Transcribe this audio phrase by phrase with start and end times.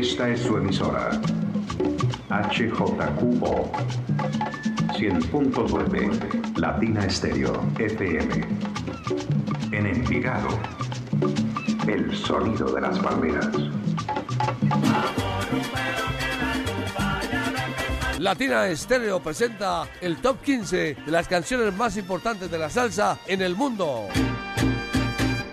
[0.00, 1.10] Esta es su emisora.
[2.30, 3.70] HJQO
[4.94, 8.48] 100.9 Latina Estéreo FM.
[9.72, 10.58] En Envigado.
[11.86, 13.50] El sonido de las palmeras.
[18.18, 23.42] Latina Estéreo presenta el top 15 de las canciones más importantes de la salsa en
[23.42, 24.08] el mundo.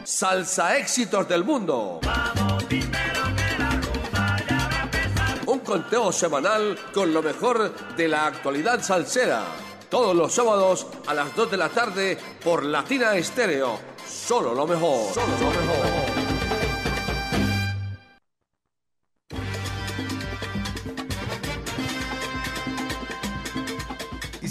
[0.05, 1.99] Salsa éxitos del mundo.
[5.67, 9.43] Conteo semanal con lo mejor de la actualidad salsera.
[9.89, 13.77] Todos los sábados a las 2 de la tarde por Latina Estéreo.
[14.07, 15.13] Solo lo mejor.
[15.13, 16.06] Solo lo mejor.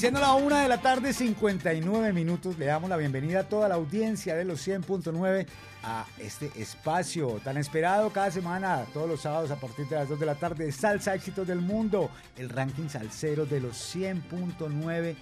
[0.06, 3.74] Siendo la una de la tarde, 59 minutos, le damos la bienvenida a toda la
[3.74, 5.48] audiencia de los 100.9
[5.82, 10.20] a este espacio tan esperado cada semana, todos los sábados a partir de las 2
[10.20, 15.16] de la tarde, Salsa Éxitos del Mundo, el ranking salsero de los 100.9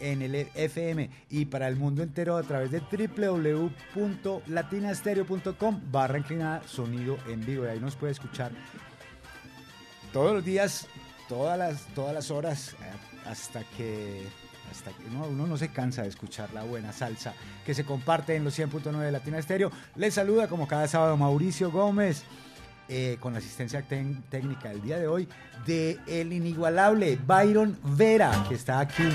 [0.00, 2.80] en el FM y para el mundo entero a través de
[3.94, 7.64] www.latinastereo.com barra inclinada sonido en vivo.
[7.64, 8.52] Y ahí nos puede escuchar
[10.12, 10.88] todos los días,
[11.26, 14.26] todas las, todas las horas eh, hasta que
[14.70, 18.42] hasta que uno no se cansa de escuchar la buena salsa que se comparte en
[18.42, 19.70] los 100.9 de Latina Estéreo.
[19.94, 22.24] Les saluda como cada sábado Mauricio Gómez.
[22.88, 25.28] Eh, con la asistencia técnica del día de hoy
[25.66, 29.08] de el inigualable Byron Vera, que está aquí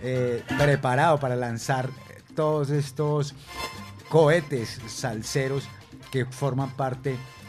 [0.00, 1.88] eh, preparado para lanzar
[2.34, 3.32] todos estos
[4.08, 5.68] cohetes salseros
[6.10, 7.39] que forman parte de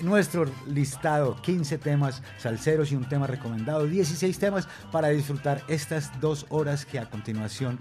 [0.00, 6.46] nuestro listado, 15 temas salseros y un tema recomendado, 16 temas para disfrutar estas dos
[6.50, 7.78] horas que a continuación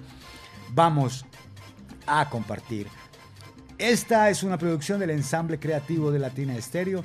[0.74, 1.26] vamos
[2.06, 2.88] a compartir.
[3.78, 7.04] Esta es una producción del ensamble creativo de Latina Estéreo.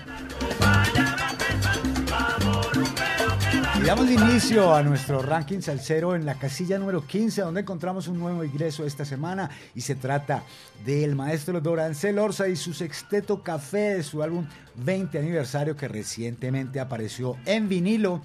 [3.87, 8.43] Damos inicio a nuestro ranking salsero en la casilla número 15, donde encontramos un nuevo
[8.43, 10.43] ingreso esta semana y se trata
[10.85, 16.81] del maestro Dorancel Orza y su sexteto café de su álbum 20 aniversario que recientemente
[16.81, 18.21] apareció en vinilo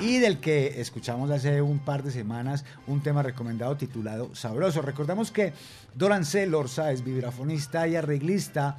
[0.00, 4.82] y del que escuchamos hace un par de semanas un tema recomendado titulado Sabroso.
[4.82, 5.52] Recordamos que
[5.94, 8.78] Dorancel Orza es vibrafonista y arreglista,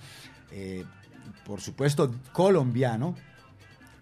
[0.52, 0.84] eh,
[1.46, 3.16] por supuesto colombiano,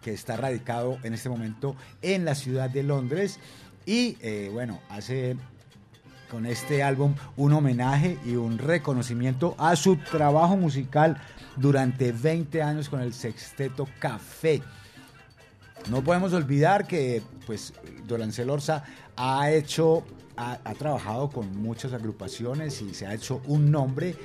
[0.02, 3.40] que está radicado en este momento en la ciudad de Londres
[3.85, 5.38] y eh, bueno, hace
[6.30, 11.22] con este álbum un homenaje y un reconocimiento a su trabajo musical
[11.56, 14.62] durante 20 años con el sexteto Café.
[15.90, 17.74] No podemos olvidar que pues
[18.06, 18.84] Dolancel Orza
[19.16, 20.03] ha hecho,
[20.35, 24.16] ha trabajado con muchas agrupaciones y se ha hecho un nombre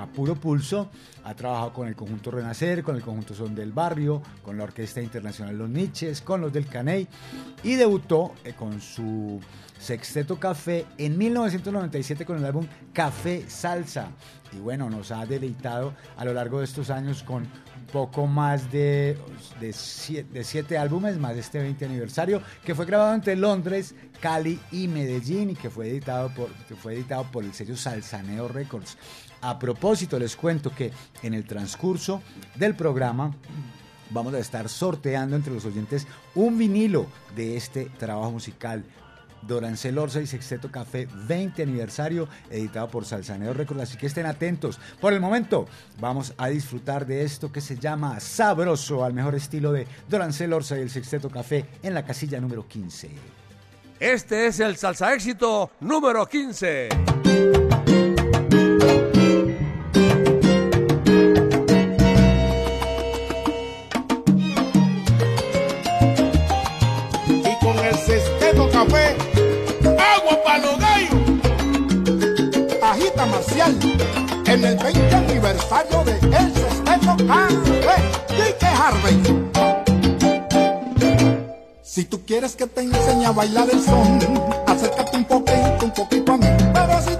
[0.00, 0.90] a puro pulso.
[1.24, 5.00] Ha trabajado con el conjunto Renacer, con el conjunto Son del Barrio, con la Orquesta
[5.02, 7.06] Internacional Los Niches, con los del Caney
[7.62, 9.40] y debutó eh, con su
[9.78, 14.08] sexteto Café en 1997 con el álbum Café Salsa.
[14.52, 17.46] Y bueno, nos ha deleitado a lo largo de estos años con
[17.92, 19.16] poco más de,
[19.60, 24.88] de, siete, álbumes, más de este 20 aniversario, que fue grabado entre Londres, Cali y
[24.88, 28.96] Medellín y que fue editado por, que fue editado por el sello Salsaneo Records.
[29.42, 30.92] A propósito, les cuento que
[31.22, 32.22] en el transcurso
[32.56, 33.34] del programa
[34.10, 38.84] vamos a estar sorteando entre los oyentes un vinilo de este trabajo musical.
[39.42, 43.82] Dorancel Orsa y Sexteto Café 20 aniversario, editado por Salsaneo Records.
[43.82, 44.78] Así que estén atentos.
[45.00, 45.66] Por el momento,
[45.98, 50.76] vamos a disfrutar de esto que se llama Sabroso, al mejor estilo de Dorancel Orsa
[50.76, 53.10] y el Sexteto Café en la casilla número 15.
[53.98, 56.88] Este es el salsa éxito número 15.
[74.46, 79.48] En el 20 aniversario de El Sexteto Café Quique Harvey.
[81.82, 84.18] Si tú quieres que te enseñe a bailar el son,
[84.66, 86.46] acércate un poquito, un poquito a mí.
[86.74, 87.16] Pero si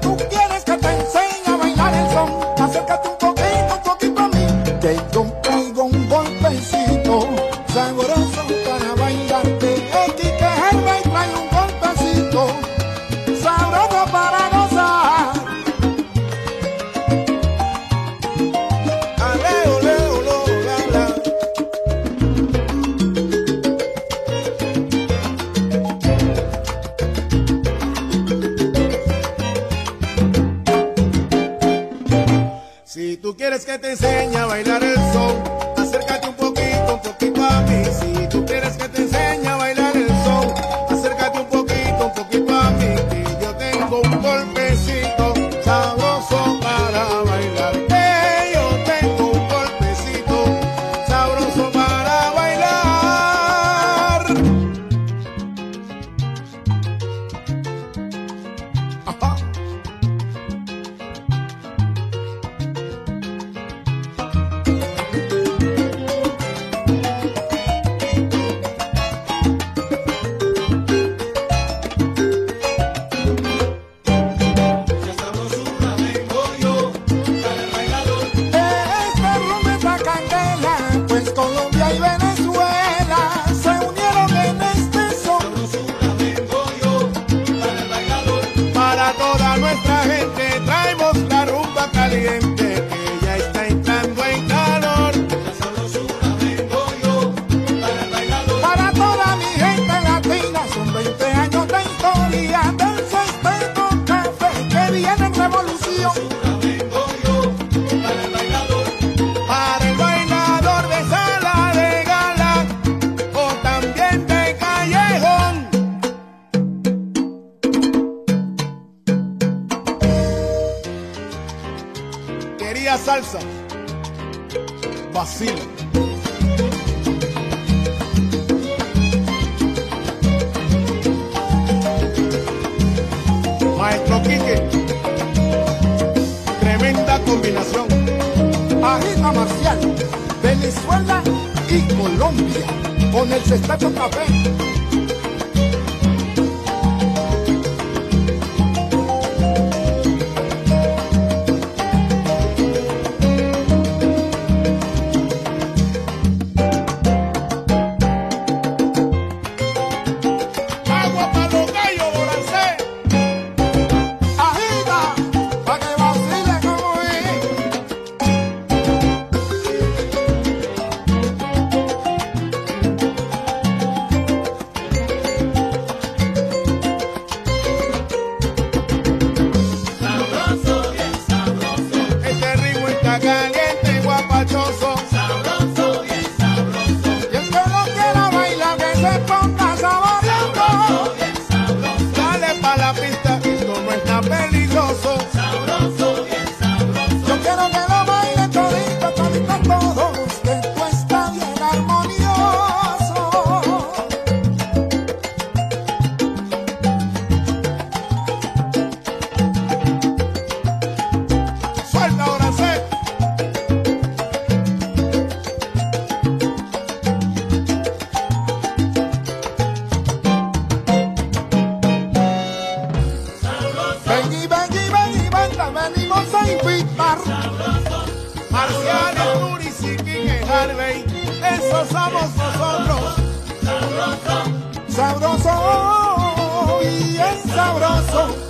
[237.91, 238.50] Rosso.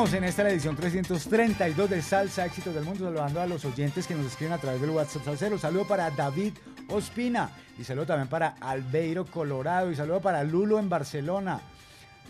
[0.00, 4.24] En esta edición 332 de Salsa Éxitos del Mundo, saludando a los oyentes que nos
[4.24, 5.58] escriben a través del WhatsApp Salcero.
[5.58, 6.54] Saludo para David
[6.88, 11.60] Ospina y saludo también para Albeiro Colorado y saludo para Lulo en Barcelona.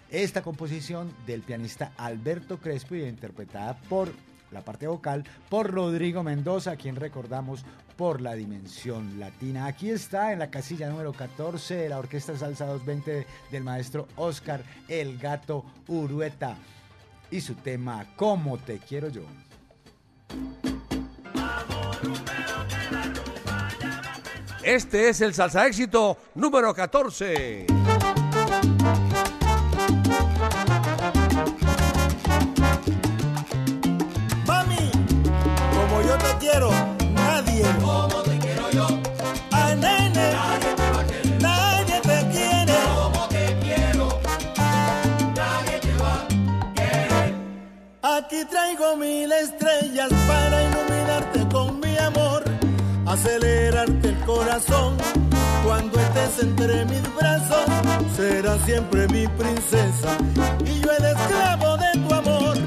[0.09, 4.09] esta composición del pianista Alberto Crespo y interpretada por
[4.51, 9.65] la parte vocal por Rodrigo Mendoza, quien recordamos por la dimensión latina.
[9.65, 14.63] Aquí está en la casilla número 14 de la Orquesta Salsa 220 del maestro Oscar
[14.87, 16.57] El Gato Urueta
[17.31, 19.23] y su tema ¿Cómo te quiero yo?
[24.63, 27.86] Este es el salsa éxito número 14.
[48.77, 52.43] Traigo mil estrellas para iluminarte con mi amor.
[53.05, 54.97] Acelerarte el corazón.
[55.65, 57.65] Cuando estés entre mis brazos,
[58.15, 60.17] serás siempre mi princesa
[60.65, 62.57] y yo el esclavo de tu amor.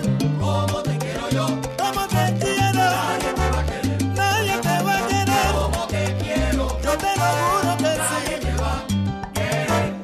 [0.41, 1.47] Como te quiero yo.
[1.79, 2.73] Como te quiero.
[2.75, 4.05] Nadie te va a querer.
[4.17, 5.53] Nadie te va a querer.
[5.55, 6.81] Como te quiero.
[6.83, 8.47] Yo te lo juro que Nadie sí.
[8.47, 9.95] te va a querer.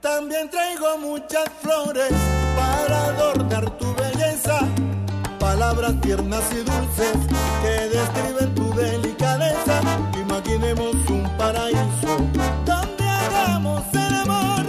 [0.00, 2.12] También traigo muchas flores
[2.56, 3.89] para adornar tu.
[5.60, 7.18] Palabras tiernas y dulces
[7.60, 9.82] que describen tu delicadeza.
[10.18, 12.16] Imaginemos un paraíso
[12.64, 14.59] donde hagamos el amor.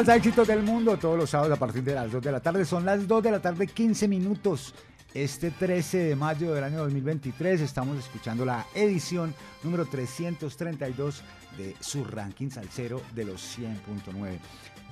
[0.00, 2.64] Salsa Éxitos del Mundo, todos los sábados a partir de las 2 de la tarde.
[2.64, 4.74] Son las 2 de la tarde, 15 minutos.
[5.12, 11.22] Este 13 de mayo del año 2023 estamos escuchando la edición número 332
[11.58, 14.38] de su ranking salsero de los 100.9.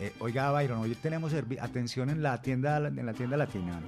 [0.01, 3.81] Eh, oiga, Byron, hoy tenemos atención en la tienda en la tienda latina.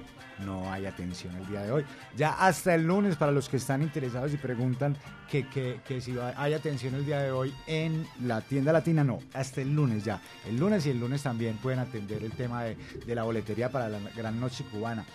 [0.45, 1.85] No hay atención el día de hoy.
[2.15, 4.97] Ya hasta el lunes, para los que están interesados y preguntan
[5.29, 9.61] que, que, si hay atención el día de hoy en la tienda latina, no, hasta
[9.61, 10.21] el lunes ya.
[10.47, 13.89] El lunes y el lunes también pueden atender el tema de, de la boletería para
[13.89, 15.05] la Gran Noche Cubana.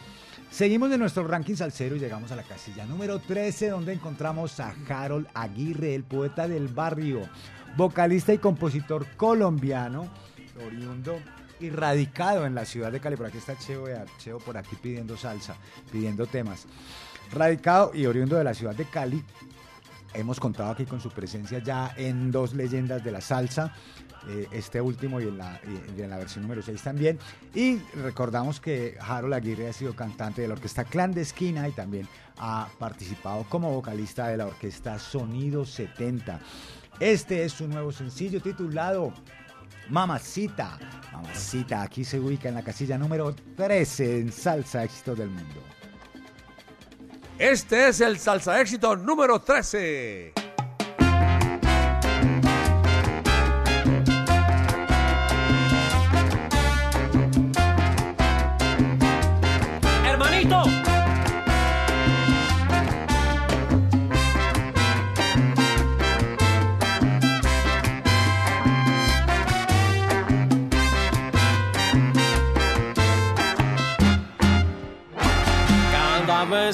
[0.50, 4.74] Seguimos de nuestro ranking salsero y llegamos a la casilla número 13, donde encontramos a
[4.88, 7.28] Harold Aguirre, el poeta del barrio,
[7.76, 10.08] vocalista y compositor colombiano
[10.64, 11.18] oriundo
[11.60, 13.16] y radicado en la ciudad de Cali.
[13.16, 13.86] Por aquí está Cheo,
[14.18, 15.56] Cheo por aquí pidiendo salsa,
[15.90, 16.66] pidiendo temas.
[17.32, 19.22] Radicado y oriundo de la ciudad de Cali.
[20.14, 23.74] Hemos contado aquí con su presencia ya en dos leyendas de la salsa,
[24.28, 25.60] eh, este último y en, la,
[26.16, 27.18] versión número 6 también.
[27.54, 32.68] Y recordamos que Harold Aguirre ha sido cantante de la orquesta Clandestina y también ha
[32.78, 36.40] participado como vocalista de la orquesta Sonido 70.
[36.98, 39.12] Este es su nuevo sencillo titulado
[39.88, 40.78] Mamacita.
[41.12, 45.62] Mamacita, aquí se ubica en la casilla número 13 en Salsa Éxito del Mundo.
[47.38, 50.45] Este es el Salsa Éxito número 13.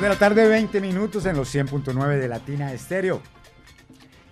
[0.00, 3.20] de la tarde, 20 minutos en los 100.9 de Latina Estéreo.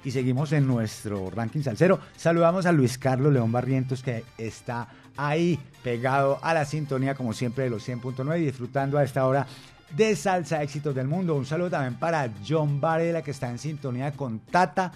[0.02, 2.00] Y seguimos en nuestro ranking salsero.
[2.16, 7.64] Saludamos a Luis Carlos León Barrientos que está ahí pegado a la sintonía como siempre
[7.64, 9.46] de los 100.9 disfrutando a esta hora
[9.94, 11.34] de Salsa Éxitos del Mundo.
[11.34, 14.90] Un saludo también para John Varela que está en sintonía con Tata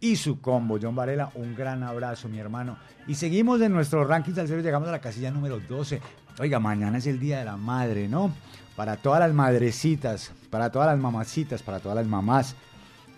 [0.00, 0.78] y su combo.
[0.80, 2.76] John Varela, un gran abrazo, mi hermano.
[3.06, 5.98] Y seguimos en nuestro ranking salsero, llegamos a la casilla número 12.
[6.40, 8.34] Oiga, mañana es el Día de la Madre, ¿no?
[8.80, 12.56] Para todas las madrecitas, para todas las mamacitas, para todas las mamás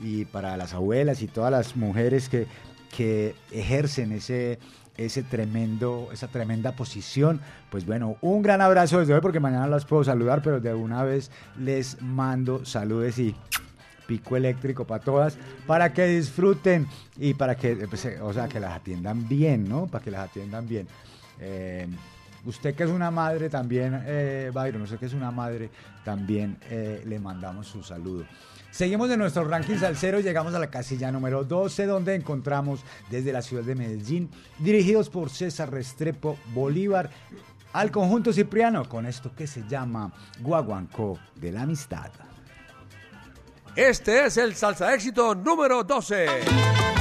[0.01, 2.48] y para las abuelas y todas las mujeres que,
[2.90, 4.59] que ejercen ese,
[4.96, 7.40] ese tremendo, esa tremenda posición.
[7.70, 11.05] Pues bueno, un gran abrazo desde hoy porque mañana las puedo saludar, pero de una
[11.05, 13.37] vez les mando saludes y
[14.09, 18.59] pico eléctrico para todas, para que disfruten y para que, pues, eh, o sea, que
[18.59, 19.87] las atiendan bien, ¿no?
[19.87, 20.88] Para que las atiendan bien.
[21.38, 21.87] Eh,
[22.45, 25.71] usted que es una madre también, eh, Byron, usted que es una madre,
[26.05, 28.25] también eh, le mandamos su saludo.
[28.71, 33.33] Seguimos en nuestro ranking salsero y llegamos a la casilla número 12, donde encontramos desde
[33.33, 37.11] la ciudad de Medellín, dirigidos por César Restrepo Bolívar,
[37.75, 42.11] al conjunto Cipriano, con esto que se llama Guaguancó de la Amistad.
[43.77, 46.92] Este es el salsa éxito número 12.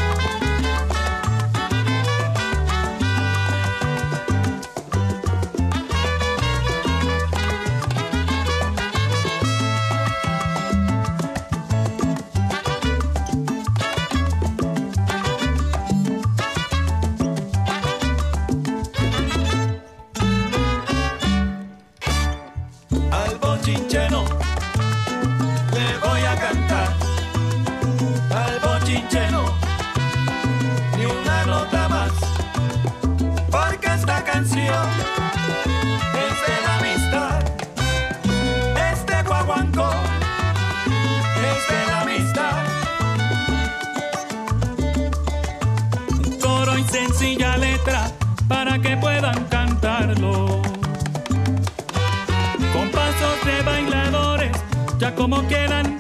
[55.22, 55.91] Ya como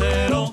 [0.00, 0.45] más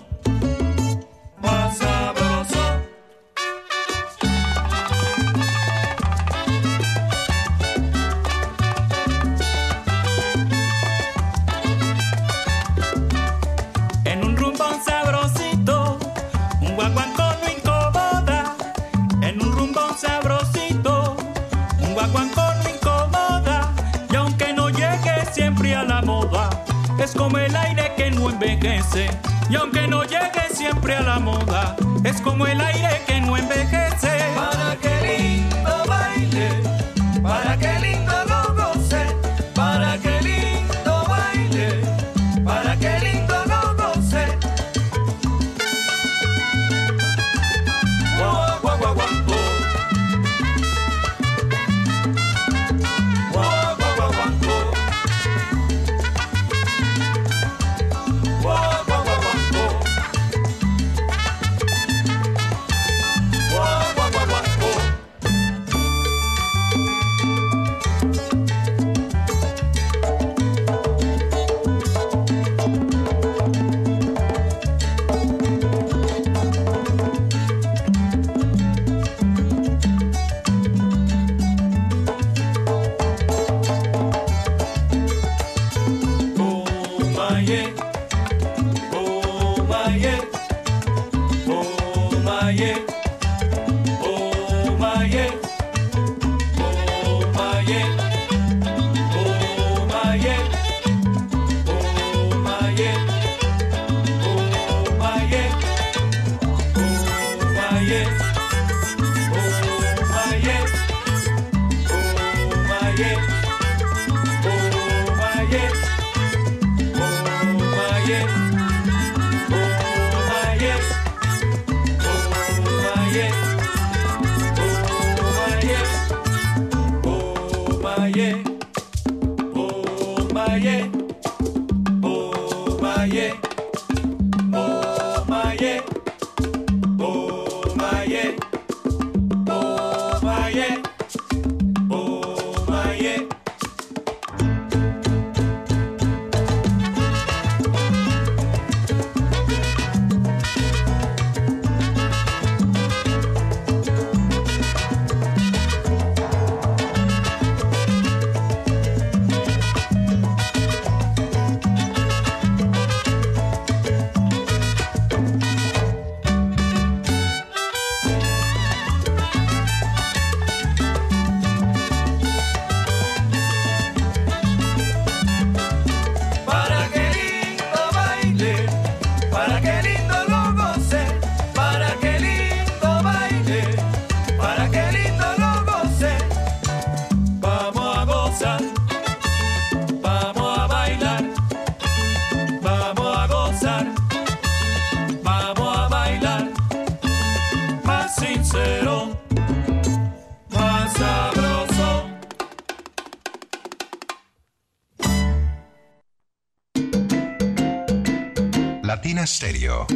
[209.33, 209.87] Stereo.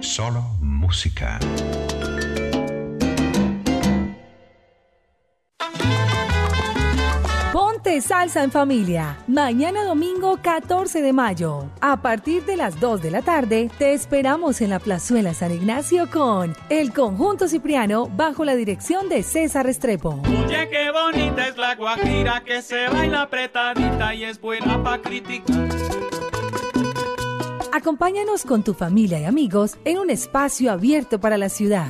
[0.00, 1.38] Solo música.
[7.52, 9.16] Ponte salsa en familia.
[9.28, 11.70] Mañana domingo 14 de mayo.
[11.80, 16.10] A partir de las 2 de la tarde, te esperamos en la Plazuela San Ignacio
[16.10, 20.20] con el Conjunto Cipriano bajo la dirección de César Restrepo.
[20.44, 25.71] Oye, qué bonita es la guajira que se baila apretadita y es buena pa' criticar.
[27.72, 31.88] Acompáñanos con tu familia y amigos en un espacio abierto para la ciudad.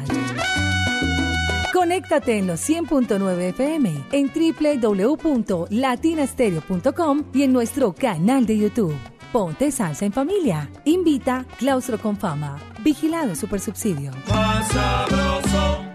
[1.73, 8.95] Conéctate en los 100.9 FM, en www.latinastereo.com y en nuestro canal de YouTube.
[9.33, 10.71] Ponte salsa en familia.
[10.85, 12.61] Invita Claustro con Fama.
[12.85, 14.13] Vigilado Supersubsidio.
[14.29, 15.92] más sabroso.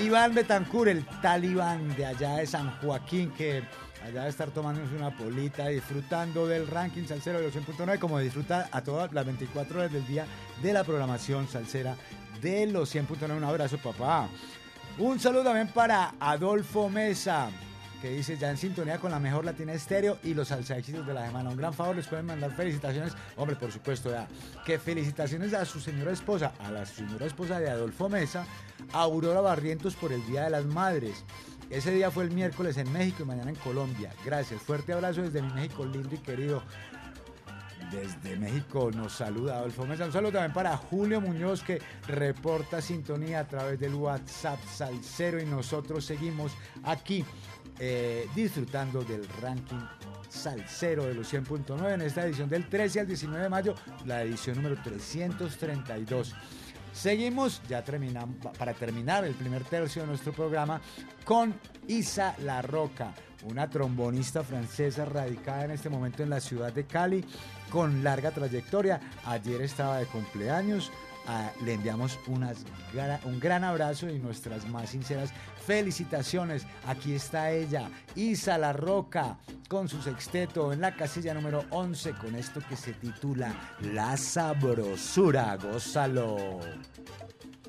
[0.04, 3.64] Iván Betancur, el talibán de allá de San Joaquín, que
[4.04, 8.70] allá de estar tomándose una polita, disfrutando del ranking salsero de los 100.9, como disfruta
[8.72, 10.26] a todas las 24 horas del día
[10.62, 11.96] de la programación salsera
[12.42, 13.38] de los 100.9.
[13.38, 14.28] Un abrazo, papá.
[14.98, 17.50] Un saludo también para Adolfo Mesa,
[18.02, 21.14] que dice ya en sintonía con la mejor latina estéreo y los salsa éxitos de
[21.14, 21.50] la semana.
[21.50, 23.14] Un gran favor, les pueden mandar felicitaciones.
[23.38, 24.28] Hombre, por supuesto, ya.
[24.66, 28.46] Que felicitaciones a su señora esposa, a la señora esposa de Adolfo Mesa,
[28.92, 31.24] Aurora Barrientos por el Día de las Madres.
[31.74, 34.14] Ese día fue el miércoles en México y mañana en Colombia.
[34.24, 34.62] Gracias.
[34.62, 36.62] Fuerte abrazo desde México lindo y querido.
[37.92, 40.06] Desde México nos saluda Adolfo Mesa.
[40.06, 45.46] Un saludo también para Julio Muñoz que reporta sintonía a través del WhatsApp Salcero y
[45.46, 46.52] nosotros seguimos
[46.84, 47.26] aquí
[47.80, 49.82] eh, disfrutando del ranking
[50.30, 53.74] Salcero de los 100.9 en esta edición del 13 al 19 de mayo,
[54.06, 56.36] la edición número 332.
[56.94, 60.80] Seguimos, ya terminamos, para terminar el primer tercio de nuestro programa,
[61.26, 61.54] con
[61.88, 63.14] Isa La Roca,
[63.46, 67.26] una trombonista francesa radicada en este momento en la ciudad de Cali,
[67.72, 69.02] con larga trayectoria.
[69.26, 70.92] Ayer estaba de cumpleaños,
[71.28, 75.32] Ah, le enviamos un gran abrazo y nuestras más sinceras
[75.66, 76.66] felicitaciones.
[76.86, 79.38] Aquí está ella, Isa La Roca,
[79.70, 83.54] con su sexteto en la casilla número 11, con esto que se titula
[83.94, 85.56] La Sabrosura.
[85.56, 86.60] Gózalo.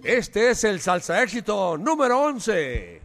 [0.03, 3.03] Este es el salsa éxito número 11.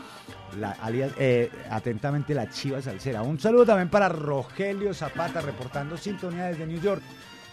[1.19, 3.23] Eh, atentamente la Chiva Salsera.
[3.23, 7.01] Un saludo también para Rogelio Zapata reportando sintonía desde New York.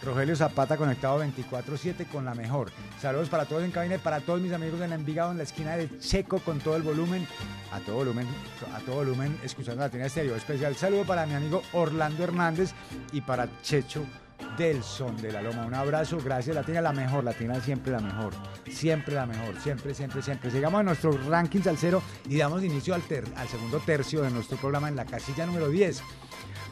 [0.04, 2.72] Rogelio Zapata conectado 24-7 con la mejor.
[3.00, 5.78] Saludos para todos en cabina y para todos mis amigos en Envigado en la esquina
[5.78, 7.28] de Checo con todo el volumen,
[7.72, 8.28] a todo volumen,
[8.74, 10.36] a todo volumen, escuchando la tienda estéreo.
[10.36, 12.72] Especial saludo para mi amigo Orlando Hernández
[13.12, 14.04] y para Checho
[14.58, 15.66] del Son de la Loma.
[15.68, 18.34] Un abrazo, gracias Latina, la mejor, Latina siempre la mejor,
[18.70, 20.50] siempre la mejor, siempre, siempre, siempre.
[20.50, 24.58] Llegamos a nuestro ranking salsero y damos inicio al, ter- al segundo tercio de nuestro
[24.58, 26.02] programa en la casilla número 10.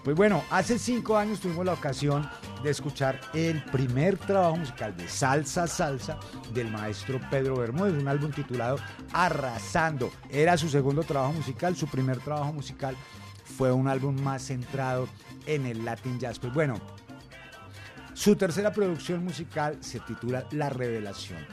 [0.04, 2.28] Pues bueno, hace cinco años tuvimos la ocasión
[2.64, 6.18] de escuchar el primer trabajo musical de Salsa Salsa
[6.54, 8.78] del maestro Pedro Bermúdez, un álbum titulado
[9.12, 10.10] Arrasando.
[10.30, 12.96] Era su segundo trabajo musical, su primer trabajo musical
[13.44, 15.10] fue un álbum más centrado
[15.46, 16.40] en el Latin Jazz.
[16.40, 16.80] Pues bueno,
[18.14, 21.46] su tercera producción musical se titula La Revelación.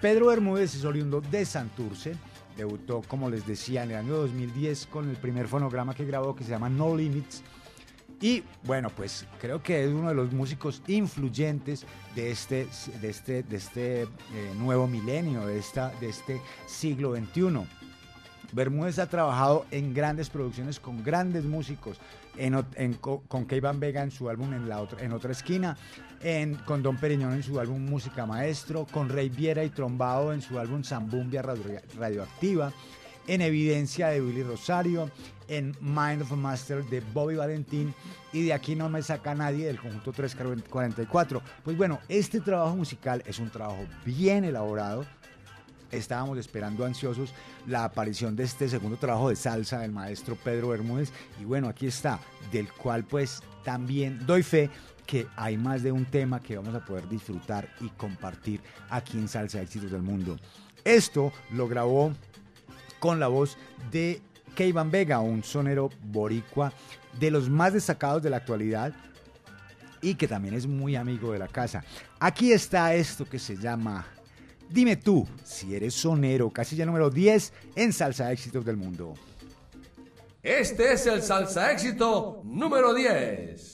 [0.00, 2.14] Pedro Bermúdez es oriundo de Santurce.
[2.56, 6.44] Debutó, como les decía, en el año 2010 con el primer fonograma que grabó que
[6.44, 7.42] se llama No Limits.
[8.24, 12.66] Y bueno, pues creo que es uno de los músicos influyentes de este,
[13.02, 14.08] de este, de este eh,
[14.56, 17.66] nuevo milenio, de, esta, de este siglo XXI.
[18.52, 21.98] Bermúdez ha trabajado en grandes producciones con grandes músicos,
[22.38, 25.76] en, con Keivan Vega en su álbum en, la otra, en otra esquina,
[26.22, 30.40] en, con Don Periñón en su álbum Música Maestro, con Rey Viera y Trombado en
[30.40, 32.72] su álbum Zambumbia Radio- Radioactiva,
[33.26, 35.10] en Evidencia de Willy Rosario,
[35.48, 37.94] en Mind of a Master de Bobby Valentín
[38.32, 41.42] y de aquí no me saca nadie del conjunto 344.
[41.62, 45.04] Pues bueno, este trabajo musical es un trabajo bien elaborado,
[45.90, 47.32] estábamos esperando ansiosos
[47.66, 51.86] la aparición de este segundo trabajo de salsa del maestro Pedro Bermúdez y bueno, aquí
[51.86, 52.20] está,
[52.52, 54.70] del cual pues también doy fe
[55.06, 59.28] que hay más de un tema que vamos a poder disfrutar y compartir aquí en
[59.28, 60.38] Salsa Éxitos del Mundo.
[60.82, 62.12] Esto lo grabó
[63.00, 63.56] con la voz
[63.90, 64.22] de
[64.54, 66.72] Keivan Vega, un sonero boricua
[67.18, 68.92] de los más destacados de la actualidad
[70.00, 71.84] y que también es muy amigo de la casa.
[72.20, 74.06] Aquí está esto que se llama
[74.68, 79.14] Dime tú si eres sonero, casilla número 10 en Salsa Éxitos del Mundo.
[80.44, 83.73] Este es el salsa éxito número 10.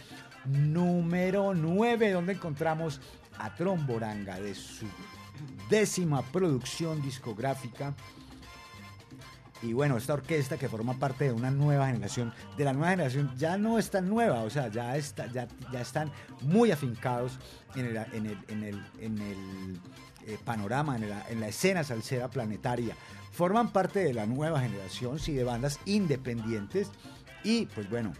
[0.45, 3.01] número 9 donde encontramos
[3.39, 4.87] a Tromboranga de su
[5.71, 7.95] décima producción discográfica.
[9.63, 13.33] Y bueno, esta orquesta que forma parte de una nueva generación, de la nueva generación
[13.37, 16.11] ya no es tan nueva, o sea, ya, está, ya, ya están
[16.41, 17.39] muy afincados
[17.77, 19.81] en el, en el, en el, en el,
[20.27, 22.97] eh, panorama, en la, en la escena salsera planetaria.
[23.33, 26.91] Forman parte de la nueva generación, sí, de bandas independientes.
[27.45, 28.13] Y pues bueno,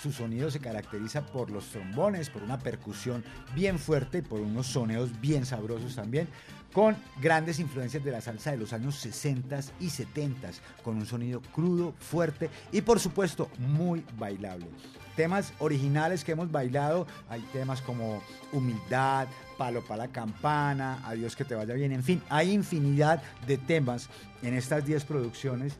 [0.00, 3.24] su sonido se caracteriza por los trombones, por una percusión
[3.54, 6.28] bien fuerte y por unos soneos bien sabrosos también,
[6.74, 10.50] con grandes influencias de la salsa de los años 60 y 70,
[10.82, 14.66] con un sonido crudo, fuerte y por supuesto muy bailable.
[15.14, 18.20] Temas originales que hemos bailado, hay temas como
[18.52, 23.56] Humildad, Palo para la Campana, Adiós que te vaya bien, en fin, hay infinidad de
[23.56, 24.08] temas
[24.42, 25.78] en estas 10 producciones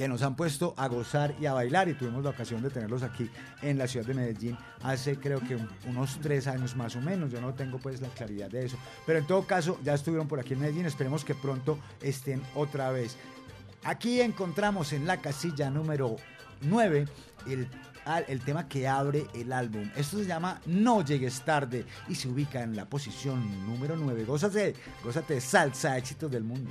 [0.00, 3.02] que nos han puesto a gozar y a bailar y tuvimos la ocasión de tenerlos
[3.02, 3.28] aquí
[3.60, 7.30] en la ciudad de Medellín hace creo que un- unos tres años más o menos,
[7.30, 10.40] yo no tengo pues la claridad de eso, pero en todo caso ya estuvieron por
[10.40, 13.18] aquí en Medellín, esperemos que pronto estén otra vez.
[13.84, 16.16] Aquí encontramos en la casilla número
[16.62, 17.06] 9
[17.46, 17.68] el,
[18.26, 19.90] el tema que abre el álbum.
[19.96, 24.24] Esto se llama No llegues tarde y se ubica en la posición número 9.
[24.24, 26.70] Gózate, gózate salsa éxitos del mundo.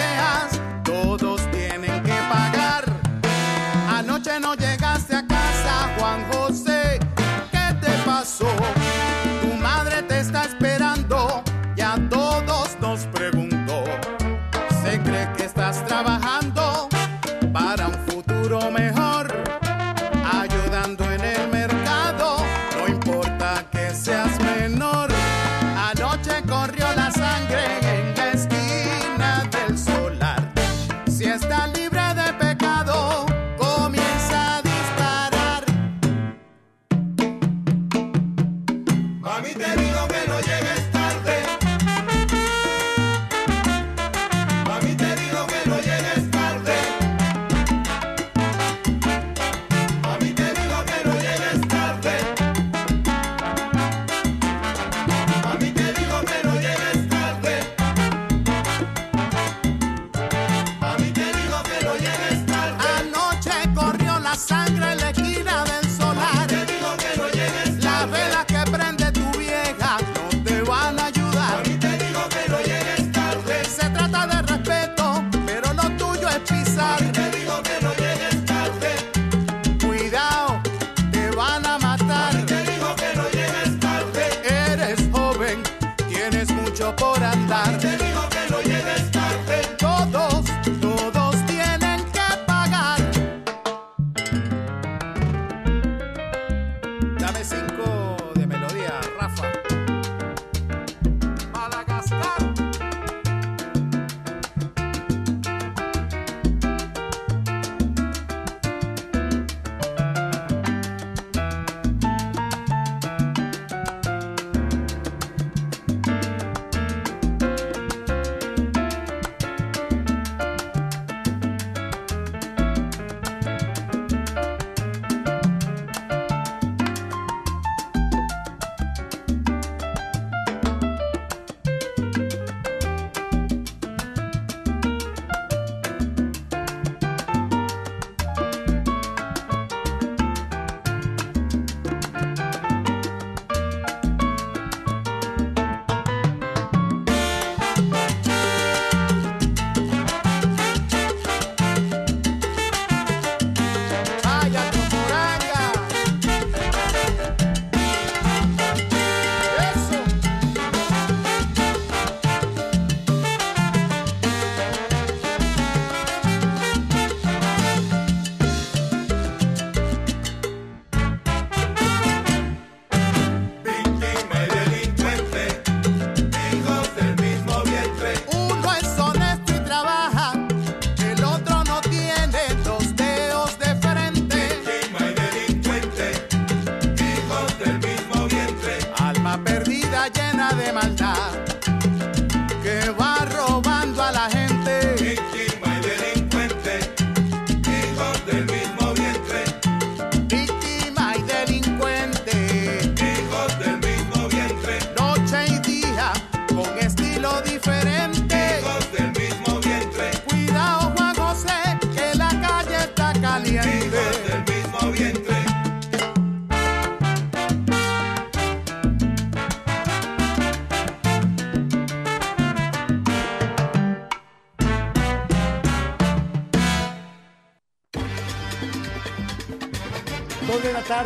[0.00, 0.59] Quién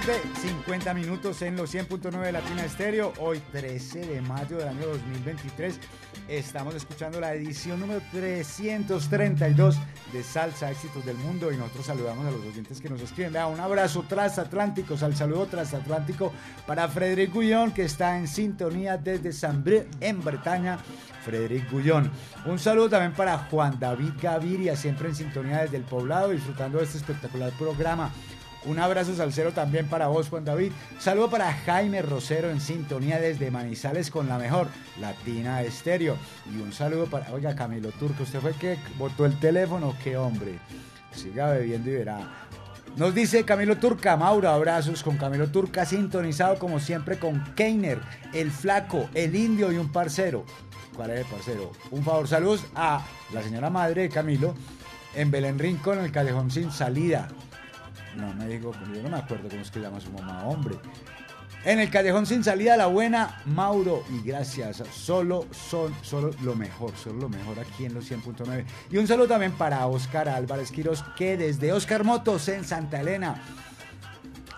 [0.00, 3.12] tarde, 50 minutos en los 100.9 de Latina Estéreo.
[3.20, 5.78] Hoy, 13 de mayo del año 2023,
[6.26, 9.76] estamos escuchando la edición número 332
[10.12, 13.36] de Salsa Éxitos del Mundo y nosotros saludamos a los oyentes que nos escriben.
[13.36, 16.32] Un abrazo transatlántico, al saludo transatlántico
[16.66, 20.78] para Frederic Gullón, que está en sintonía desde Saint-Brieuc, en Bretaña.
[21.24, 22.10] Frederic Gullón.
[22.44, 26.84] Un saludo también para Juan David Gaviria, siempre en sintonía desde el poblado, disfrutando de
[26.84, 28.12] este espectacular programa.
[28.66, 30.72] Un abrazo salsero también para vos, Juan David.
[30.98, 36.16] Saludo para Jaime Rosero en sintonía desde Manizales con la mejor Latina Estéreo.
[36.50, 40.16] Y un saludo para, oiga, Camilo Turco, usted fue el que botó el teléfono, qué
[40.16, 40.58] hombre.
[41.12, 42.46] Siga bebiendo y verá.
[42.96, 48.00] Nos dice Camilo Turca, Mauro, abrazos con Camilo Turca, sintonizado como siempre con Keiner,
[48.32, 50.44] el flaco, el indio y un parcero.
[50.96, 51.72] ¿Cuál es el parcero?
[51.90, 54.54] Un favor, saludos a la señora madre de Camilo
[55.14, 57.28] en Belén Rincón, en el callejón sin salida.
[58.16, 60.76] No me digo, yo no me acuerdo cómo es que llama su mamá, hombre.
[61.64, 64.82] En el callejón sin salida, la buena, Mauro y gracias.
[64.92, 68.64] Solo son, solo lo mejor, solo lo mejor aquí en los 100.9.
[68.90, 73.42] Y un saludo también para Oscar Álvarez Quiroz, que desde Oscar Motos en Santa Elena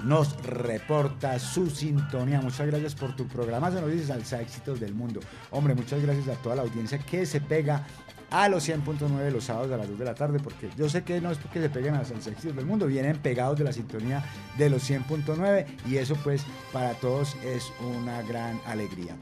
[0.03, 2.41] nos reporta su sintonía.
[2.41, 5.21] Muchas gracias por tu programa, se nos dice Salsa Éxitos del Mundo.
[5.53, 7.87] Hombre, muchas gracias a toda la audiencia que se pega
[8.31, 11.21] a los 100.9 los sábados a las 2 de la tarde, porque yo sé que
[11.21, 14.25] no es porque se peguen a Salsa Éxitos del Mundo, vienen pegados de la sintonía
[14.59, 19.17] de los 100.9 y eso pues para todos es una gran alegría.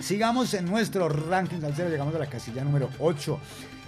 [0.00, 3.38] Sigamos en nuestro ranking salsero, llegamos a la casilla número 8.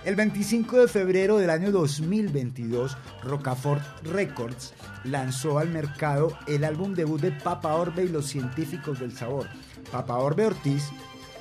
[0.05, 4.73] El 25 de febrero del año 2022, Rocafort Records
[5.05, 9.49] lanzó al mercado el álbum debut de Papa Orbe y los científicos del sabor.
[9.91, 10.91] Papa Orbe Ortiz,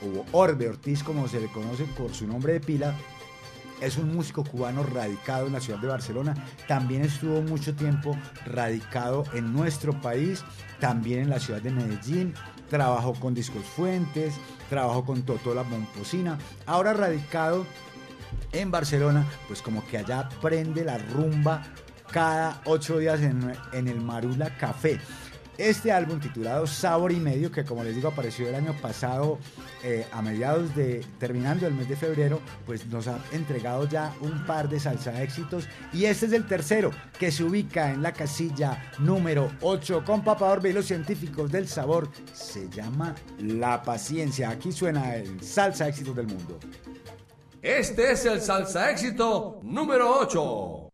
[0.01, 2.95] o Orbe Ortiz como se le conoce por su nombre de pila,
[3.81, 6.33] es un músico cubano radicado en la ciudad de Barcelona.
[6.67, 10.43] También estuvo mucho tiempo radicado en nuestro país,
[10.79, 12.33] también en la ciudad de Medellín.
[12.69, 14.33] Trabajó con Discos Fuentes,
[14.69, 16.37] trabajó con Totó la Momposina.
[16.65, 17.65] Ahora radicado
[18.51, 21.63] en Barcelona, pues como que allá prende la rumba
[22.11, 24.99] cada ocho días en, en el Marula Café.
[25.57, 29.39] Este álbum titulado Sabor y Medio, que como les digo apareció el año pasado
[29.83, 34.45] eh, a mediados de, terminando el mes de febrero, pues nos ha entregado ya un
[34.45, 38.91] par de salsa éxitos y este es el tercero que se ubica en la casilla
[38.99, 44.49] número 8 con Papa Orbe y los científicos del sabor, se llama La Paciencia.
[44.49, 46.59] Aquí suena el salsa éxitos del mundo.
[47.61, 50.86] Este es el salsa éxito número 8.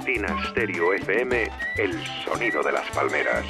[0.00, 1.92] Latina Stereo FM, el
[2.24, 3.44] sonido de las palmeras.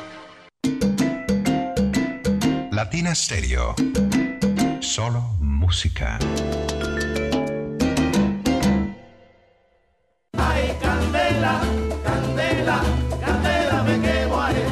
[2.83, 3.75] Latina Stereo.
[4.79, 6.17] Solo música.
[10.35, 11.61] Ay, candela,
[12.03, 12.81] candela,
[13.23, 14.63] candela, me quemo ahí.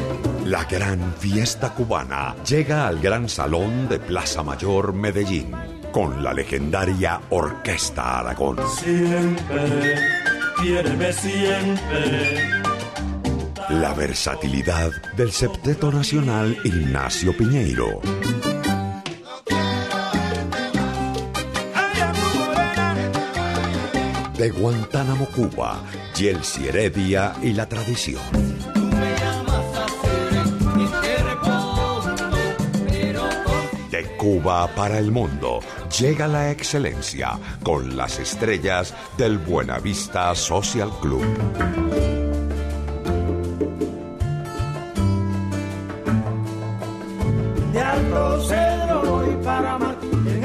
[0.44, 5.52] La gran fiesta cubana llega al Gran Salón de Plaza Mayor Medellín
[5.92, 8.56] con la legendaria Orquesta Aragón.
[8.76, 9.94] Siempre,
[10.60, 12.69] quiéreme siempre.
[13.70, 18.00] La versatilidad del septeto nacional Ignacio Piñeiro.
[24.36, 25.84] De Guantánamo, Cuba,
[26.16, 28.22] Yelsi Heredia y la tradición.
[33.92, 35.60] De Cuba para el mundo
[35.96, 42.29] llega la excelencia con las estrellas del Buenavista Social Club.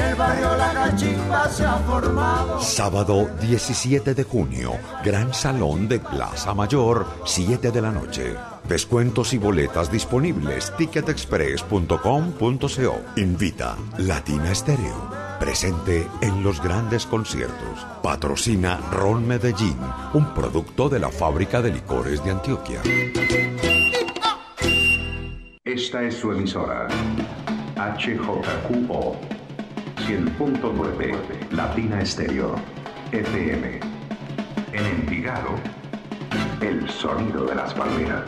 [0.06, 2.62] El barrio La Cachimba se ha formado.
[2.62, 8.36] Sábado 17 de junio, Gran Salón de Plaza Mayor, 7 de la noche.
[8.68, 10.74] Descuentos y boletas disponibles.
[10.78, 13.02] Ticketexpress.com.co.
[13.16, 15.10] Invita Latina Estéreo.
[15.40, 17.86] Presente en los grandes conciertos.
[18.02, 19.78] Patrocina Ron Medellín,
[20.14, 22.82] un producto de la fábrica de licores de Antioquia.
[25.64, 26.88] Esta es su emisora.
[27.94, 29.16] HJQO
[30.08, 32.56] 100.9 Latina Estéreo
[33.12, 33.80] FM.
[34.74, 35.52] En Envigado,
[36.62, 38.26] el sonido de las palmeras.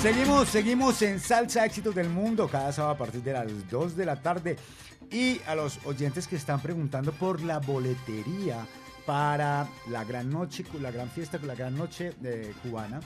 [0.00, 4.06] Seguimos, seguimos en Salsa Éxitos del Mundo cada sábado a partir de las 2 de
[4.06, 4.56] la tarde.
[5.10, 8.64] Y a los oyentes que están preguntando por la boletería
[9.06, 13.00] para la gran noche, la gran fiesta, la gran noche eh, cubana,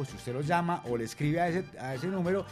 [0.06, 2.46] si usted lo llama o le escribe a ese, a ese número,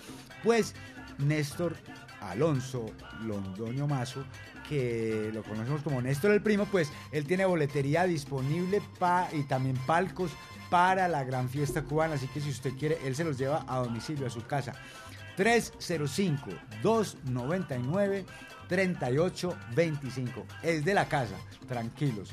[0.43, 0.73] pues
[1.17, 1.75] Néstor
[2.21, 2.85] Alonso
[3.23, 4.23] Londoño Mazo,
[4.67, 9.75] que lo conocemos como Néstor el Primo, pues él tiene boletería disponible pa- y también
[9.87, 10.31] palcos
[10.69, 13.79] para la gran fiesta cubana, así que si usted quiere, él se los lleva a
[13.79, 14.73] domicilio, a su casa.
[18.99, 20.43] 305-299-3825.
[20.63, 21.35] Es de la casa,
[21.67, 22.31] tranquilos.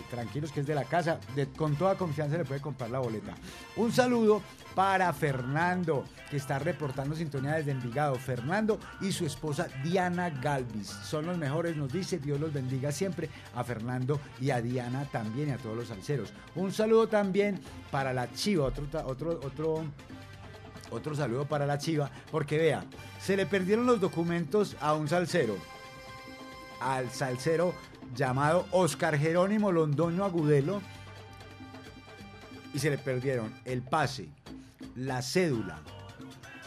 [0.00, 1.18] Tranquilos que es de la casa,
[1.56, 3.34] con toda confianza le puede comprar la boleta.
[3.76, 4.42] Un saludo
[4.74, 8.16] para Fernando, que está reportando sintonía desde Envigado.
[8.16, 13.28] Fernando y su esposa Diana Galvis son los mejores, nos dice, Dios los bendiga siempre
[13.54, 16.32] a Fernando y a Diana también y a todos los salseros.
[16.54, 19.84] Un saludo también para la Chiva, otro, otro, otro
[20.92, 22.84] otro saludo para la chiva, porque vea,
[23.18, 25.56] se le perdieron los documentos a un salsero,
[26.80, 27.74] al salsero
[28.14, 30.80] llamado Oscar Jerónimo Londoño Agudelo,
[32.74, 34.28] y se le perdieron el pase,
[34.96, 35.78] la cédula,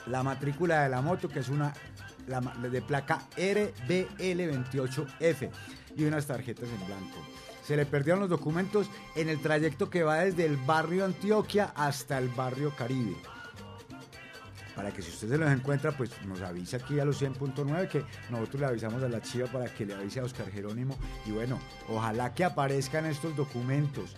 [0.07, 1.73] la matrícula de la moto, que es una
[2.69, 5.49] de placa RBL28F,
[5.95, 7.17] y unas tarjetas en blanco.
[7.63, 12.17] Se le perdieron los documentos en el trayecto que va desde el barrio Antioquia hasta
[12.17, 13.15] el barrio Caribe
[14.75, 18.03] para que si usted se los encuentra, pues nos avise aquí a los 100.9 que
[18.29, 20.97] nosotros le avisamos a la chiva para que le avise a Oscar Jerónimo.
[21.25, 24.15] Y bueno, ojalá que aparezcan estos documentos.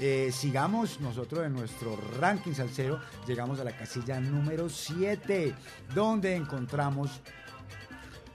[0.00, 5.54] Eh, sigamos nosotros en nuestro ranking salsero, llegamos a la casilla número 7,
[5.94, 7.20] donde encontramos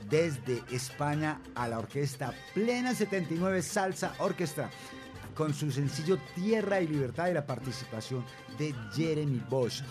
[0.09, 4.69] desde España a la orquesta Plena 79 Salsa Orquestra
[5.35, 8.23] con su sencillo Tierra y Libertad y la participación
[8.57, 9.83] de Jeremy Bosch.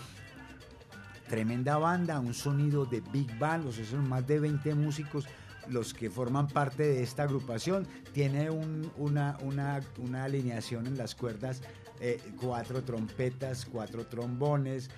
[1.29, 5.25] Tremenda banda, un sonido de Big Band, o sea, son más de 20 músicos
[5.69, 7.85] los que forman parte de esta agrupación.
[8.13, 11.61] Tiene un- una, una- una alineación en las cuerdas,
[11.99, 14.89] eh, cuatro trompetas, cuatro trombones,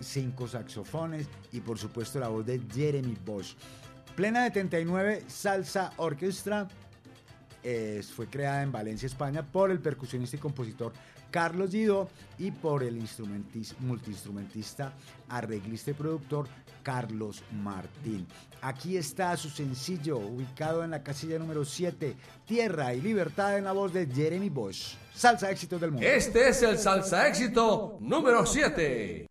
[0.00, 3.56] cinco saxofones y por supuesto la voz de Jeremy Bosch.
[4.14, 6.68] Plena 79 Salsa Orchestra
[7.64, 10.92] eh, fue creada en Valencia, España, por el percusionista y compositor
[11.32, 12.08] Carlos Guido
[12.38, 14.92] y por el instrumentis- multiinstrumentista,
[15.28, 16.46] arreglista y productor
[16.84, 18.26] Carlos Martín.
[18.60, 22.14] Aquí está su sencillo, ubicado en la casilla número 7,
[22.46, 24.94] Tierra y Libertad en la voz de Jeremy Bosch.
[25.14, 26.06] Salsa éxitos del mundo.
[26.06, 29.26] Este es el salsa éxito número 7.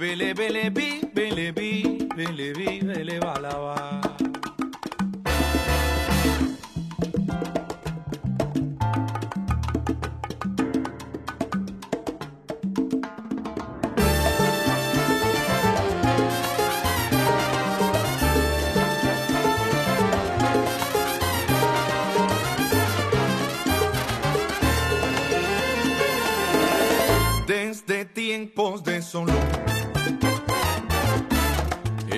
[0.00, 4.00] Bele bele bi, bele bi, bele bi, bele balaba.
[28.14, 29.59] Tiempos de solo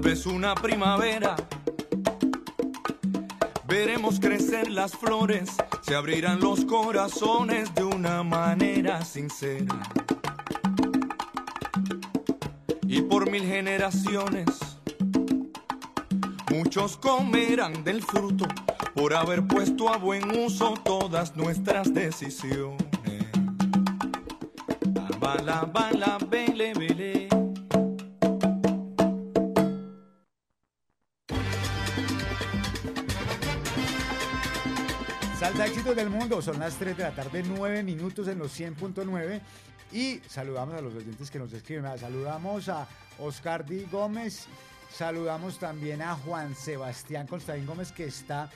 [0.00, 1.36] Tal vez una primavera.
[3.68, 5.50] Veremos crecer las flores,
[5.82, 9.78] se abrirán los corazones de una manera sincera.
[12.84, 14.46] Y por mil generaciones,
[16.50, 18.46] muchos comerán del fruto
[18.94, 22.80] por haber puesto a buen uso todas nuestras decisiones.
[25.20, 26.99] Bala, bala, bele, bele.
[36.00, 39.38] Del mundo, son las 3 de la tarde, 9 minutos en los 100.9
[39.92, 41.84] y saludamos a los oyentes que nos escriben.
[41.98, 44.46] Saludamos a Oscar Di Gómez,
[44.90, 48.48] saludamos también a Juan Sebastián Constantín Gómez que está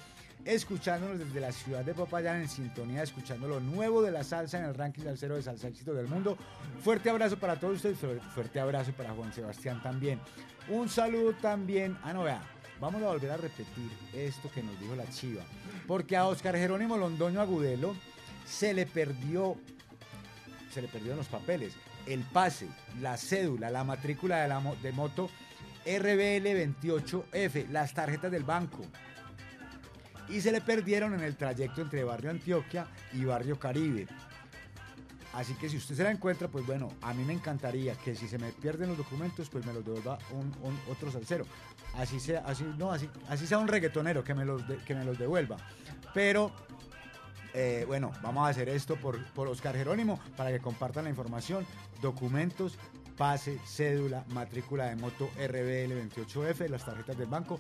[0.47, 4.65] escuchándonos desde la ciudad de Popayán en sintonía, escuchando lo nuevo de la salsa en
[4.65, 6.39] el ranking salsero de salsa éxito del mundo.
[6.83, 7.99] Fuerte abrazo para todos ustedes,
[8.33, 10.19] fuerte abrazo para Juan Sebastián también.
[10.71, 12.41] Un saludo también, ah no vea,
[12.85, 15.43] vamos a volver a repetir esto que nos dijo la chiva,
[15.87, 17.97] porque a Oscar Jerónimo Londoño Agudelo
[18.45, 19.57] se le perdió,
[20.71, 21.75] se le perdieron los papeles,
[22.07, 22.69] el pase,
[23.01, 25.31] la cédula, la matrícula de, la de moto
[25.87, 28.83] RBL 28F, las tarjetas del banco.
[30.29, 34.07] Y se le perdieron en el trayecto entre Barrio Antioquia y Barrio Caribe.
[35.35, 38.29] Así que si usted se la encuentra, pues bueno, a mí me encantaría que si
[38.29, 41.45] se me pierden los documentos, pues me los devuelva un, otro salsero.
[41.95, 43.09] Así sea, así, no, así,
[43.47, 45.57] sea un reggaetonero que me los, que me los devuelva.
[46.15, 46.53] Pero
[47.53, 51.67] eh, bueno, vamos a hacer esto por, por Oscar Jerónimo para que compartan la información,
[52.01, 52.79] documentos,
[53.17, 57.59] pase, cédula, matrícula de moto RBL 28F, las tarjetas del banco.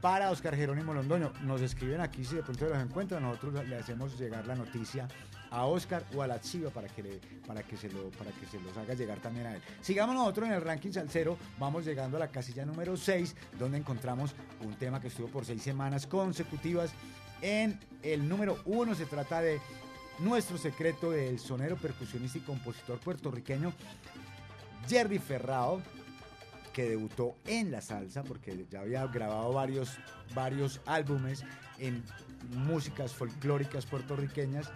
[0.00, 4.16] Para Oscar Jerónimo Londoño, nos escriben aquí si de pronto los encuentran, nosotros le hacemos
[4.16, 5.08] llegar la noticia
[5.50, 8.60] a Oscar o a la Chiva para que, para, que se lo, para que se
[8.60, 9.62] los haga llegar también a él.
[9.80, 14.34] Sigamos nosotros en el ranking salsero, vamos llegando a la casilla número 6, donde encontramos
[14.64, 16.90] un tema que estuvo por seis semanas consecutivas.
[17.42, 19.60] En el número uno se trata de
[20.18, 23.72] nuestro secreto del sonero, percusionista y compositor puertorriqueño
[24.88, 25.82] Jerry Ferrao,
[26.72, 29.96] que debutó en la salsa, porque ya había grabado varios,
[30.34, 31.42] varios álbumes
[31.78, 32.04] en
[32.54, 34.70] músicas folclóricas puertorriqueñas,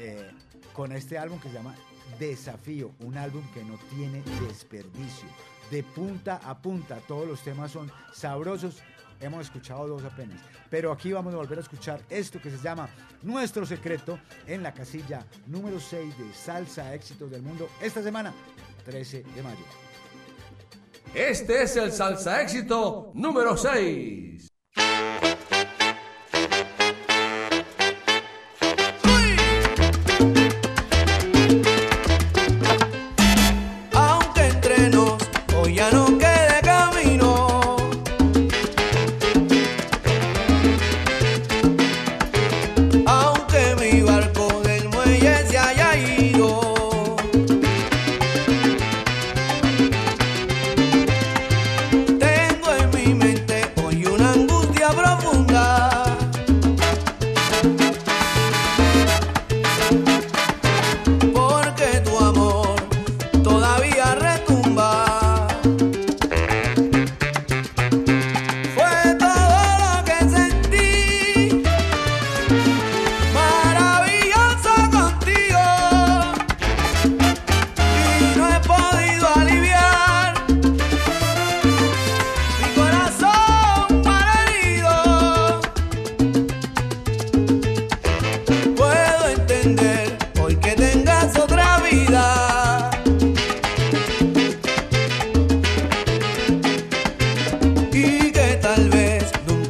[0.00, 0.30] eh,
[0.72, 1.74] con este álbum que se llama
[2.18, 5.28] Desafío, un álbum que no tiene desperdicio.
[5.70, 8.82] De punta a punta, todos los temas son sabrosos.
[9.20, 10.40] Hemos escuchado dos apenas,
[10.70, 12.88] pero aquí vamos a volver a escuchar esto que se llama
[13.22, 18.32] Nuestro Secreto en la casilla número 6 de Salsa Éxitos del Mundo esta semana,
[18.86, 19.64] 13 de mayo.
[21.14, 24.48] Este es el salsa éxito número 6.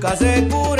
[0.01, 0.80] Nunca se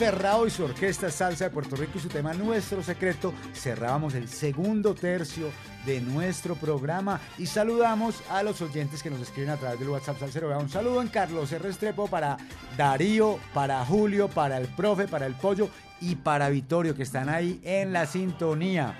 [0.00, 4.30] Ferrao y su orquesta Salsa de Puerto Rico y su tema Nuestro Secreto, cerrábamos el
[4.30, 5.50] segundo tercio
[5.84, 10.18] de nuestro programa y saludamos a los oyentes que nos escriben a través del WhatsApp
[10.18, 10.58] Salsero.
[10.58, 11.62] Un saludo en Carlos R.
[11.62, 12.38] Restrepo para
[12.78, 15.68] Darío, para Julio, para el profe, para el pollo
[16.00, 18.98] y para Vittorio que están ahí en la sintonía.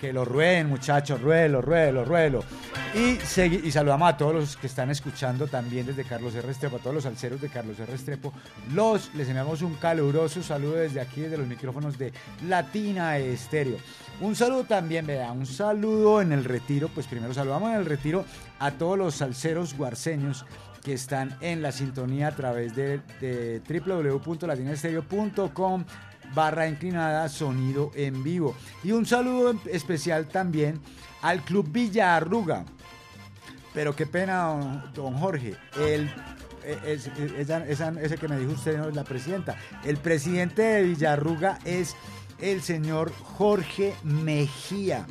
[0.00, 2.44] Que lo rueden, muchachos, ruelo, ruelo, ruelo.
[2.94, 3.18] Y,
[3.64, 6.46] y saludamos a todos los que están escuchando también desde Carlos R.
[6.46, 7.90] Restrepo, a todos los alceros de Carlos R.
[7.90, 8.32] Restrepo.
[8.74, 12.12] Los, les enviamos un caluroso saludo desde aquí, desde los micrófonos de
[12.46, 13.78] Latina Estéreo.
[14.20, 16.88] Un saludo también, vea, un saludo en el retiro.
[16.88, 18.24] Pues primero saludamos en el retiro
[18.58, 20.44] a todos los salseros guarceños
[20.82, 23.60] que están en la sintonía a través de, de
[26.34, 28.54] barra inclinada sonido en vivo.
[28.84, 30.80] Y un saludo especial también
[31.22, 32.64] al Club Villarruga.
[33.74, 35.54] Pero qué pena, don, Jorge.
[35.78, 36.10] El,
[36.64, 37.10] eh, es-
[37.68, 39.56] esa- ese que me dijo usted no es la presidenta.
[39.84, 41.94] El presidente de Villarruga es
[42.40, 45.06] el señor Jorge Mejía.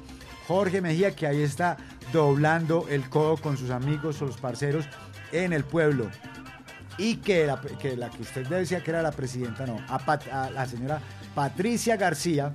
[0.47, 1.77] Jorge Mejía que ahí está
[2.13, 4.85] doblando el codo con sus amigos los parceros
[5.31, 6.09] en el pueblo.
[6.97, 10.65] Y que la que, la que usted decía que era la presidenta, no, a, la
[10.65, 11.01] señora
[11.34, 12.53] Patricia García.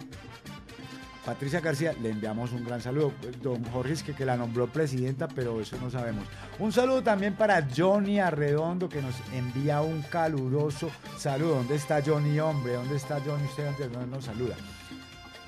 [1.25, 3.13] Patricia García, le enviamos un gran saludo.
[3.43, 6.25] Don Jorge que, que la nombró presidenta, pero eso no sabemos.
[6.59, 11.57] Un saludo también para Johnny Arredondo, que nos envía un caluroso saludo.
[11.57, 12.73] ¿Dónde está Johnny, hombre?
[12.73, 13.45] ¿Dónde está Johnny?
[13.45, 14.57] Usted antes no nos saluda.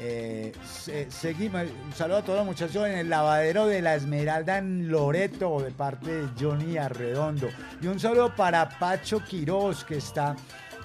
[0.04, 1.62] Eh, se- seguimos.
[1.86, 5.70] Un saludo a todos los muchachos en el lavadero de la Esmeralda en Loreto de
[5.70, 7.48] parte de Johnny Arredondo.
[7.80, 10.34] Y un saludo para Pacho Quiroz que está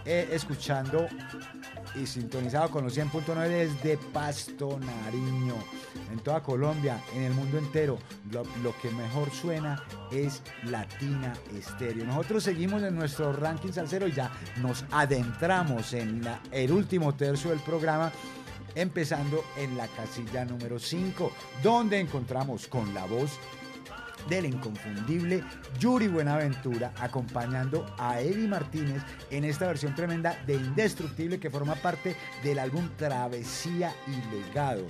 [0.06, 1.08] eh, escuchando
[1.96, 5.56] y sintonizado con los 100.9 desde Pasto Nariño.
[6.12, 7.98] En toda Colombia, en el mundo entero,
[8.32, 12.06] lo, lo que mejor suena es Latina Estéreo.
[12.06, 16.22] Nosotros seguimos en nuestro ranking salsero y ya nos adentramos en
[16.52, 18.12] el último tercio del programa
[18.82, 21.32] empezando en la casilla número 5,
[21.64, 23.40] donde encontramos con la voz
[24.30, 25.44] del inconfundible
[25.80, 29.02] Yuri Buenaventura acompañando a Eddie Martínez
[29.32, 34.86] en esta versión tremenda de Indestructible que forma parte del álbum Travesía y Legado.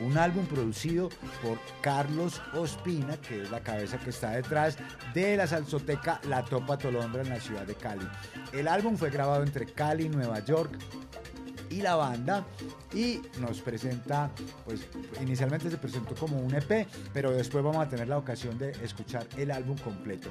[0.00, 1.08] Un álbum producido
[1.42, 4.78] por Carlos Ospina, que es la cabeza que está detrás
[5.12, 8.06] de la salsoteca La Topa Tolondra en la ciudad de Cali.
[8.52, 10.70] El álbum fue grabado entre Cali y Nueva York
[11.70, 12.44] y la banda
[12.94, 14.30] y nos presenta,
[14.64, 14.80] pues
[15.20, 19.26] inicialmente se presentó como un EP, pero después vamos a tener la ocasión de escuchar
[19.36, 20.30] el álbum completo.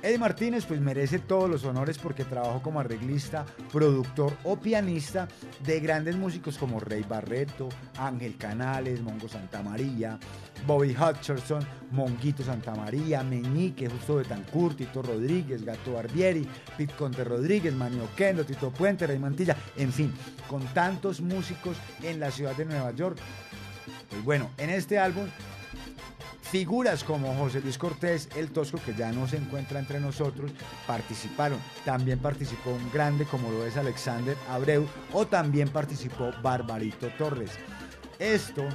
[0.00, 5.26] Eddie Martínez pues merece todos los honores porque trabajó como arreglista, productor o pianista
[5.64, 10.18] de grandes músicos como Rey Barreto, Ángel Canales, Mongo Santamaría,
[10.66, 18.08] Bobby Hutcherson, Monguito Santamaría, Meñique, Justo Betancourt, Tito Rodríguez, Gato Barbieri, Pete Conte Rodríguez, Manio
[18.16, 20.12] Kendo, Tito Puente, Rey Mantilla, en fin,
[20.48, 23.18] con tantos músicos en la ciudad de Nueva York.
[24.10, 25.26] Pues bueno, en este álbum
[26.50, 30.50] Figuras como José Luis Cortés, el Tosco, que ya no se encuentra entre nosotros,
[30.86, 31.58] participaron.
[31.84, 37.50] También participó un grande como lo es Alexander Abreu o también participó Barbarito Torres.
[38.18, 38.66] Esto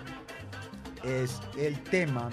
[1.04, 2.30] es el tema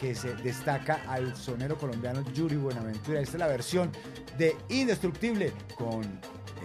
[0.00, 3.20] que se destaca al sonero colombiano Yuri Buenaventura.
[3.20, 3.92] Esta es la versión
[4.36, 6.02] de Indestructible con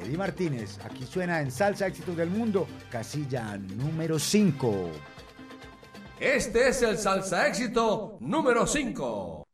[0.04, 0.80] Eddie Martínez.
[0.84, 4.92] Aquí suena en Salsa Éxitos del Mundo, casilla número 5.
[6.20, 9.47] Este es el salsa éxito número 5.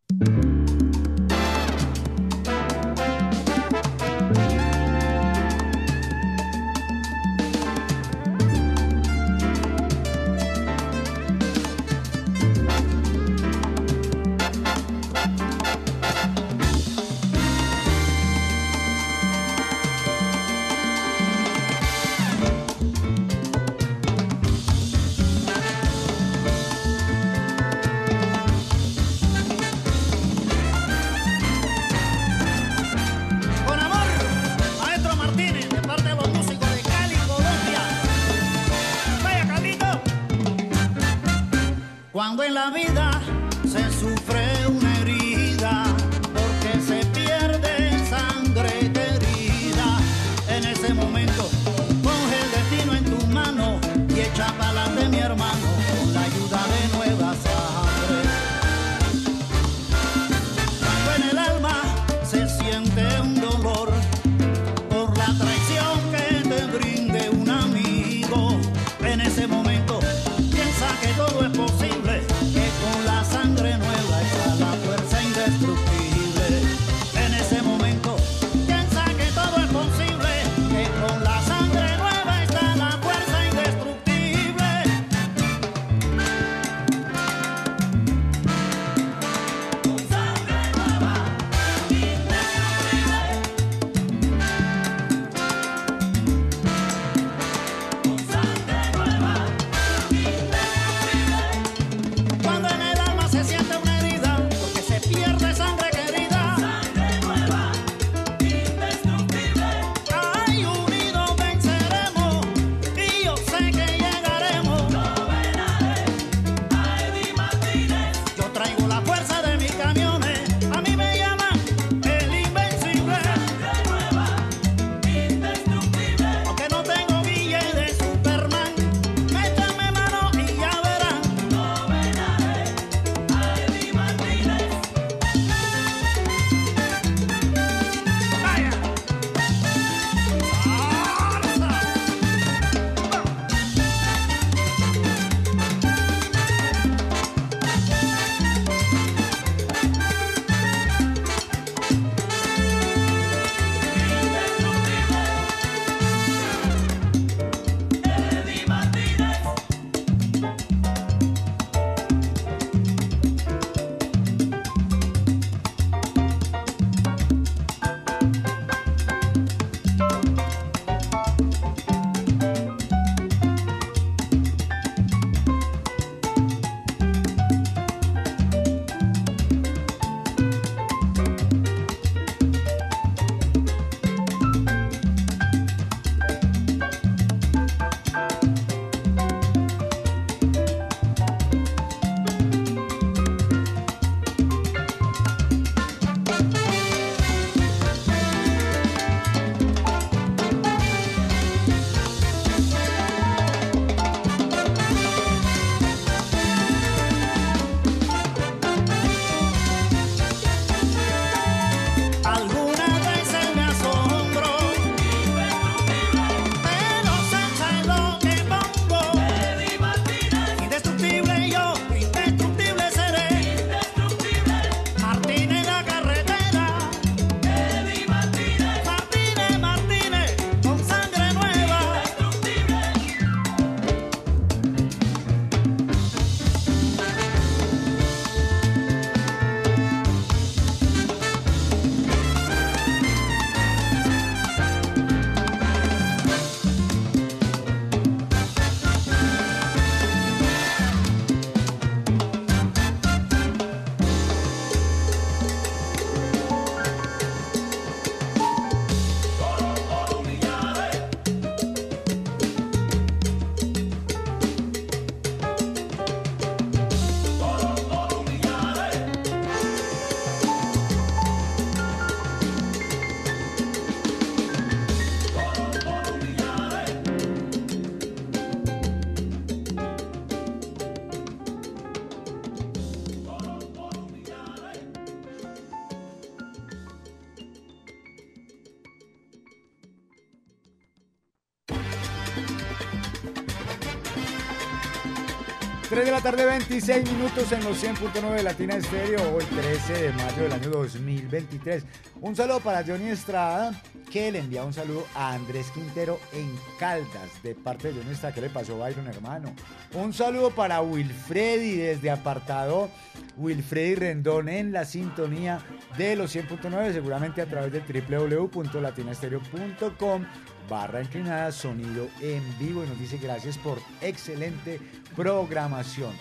[295.94, 300.12] 3 de la tarde, 26 minutos en los 100.9 de Latina Estéreo, hoy 13 de
[300.14, 301.84] mayo del año 2023.
[302.20, 303.80] Un saludo para Johnny Estrada,
[304.12, 306.50] que le envía un saludo a Andrés Quintero en
[306.80, 308.34] Caldas, de parte de Johnny Estrada.
[308.34, 309.54] ¿Qué le pasó, Byron, hermano?
[309.94, 312.90] Un saludo para Wilfredi desde apartado
[313.38, 315.60] Wilfredi Rendón en la sintonía
[315.98, 320.26] de los 100.9, seguramente a través de www.latinastereo.com
[320.70, 324.80] barra inclinada, sonido en vivo y nos dice gracias por excelente
[325.16, 326.14] programación.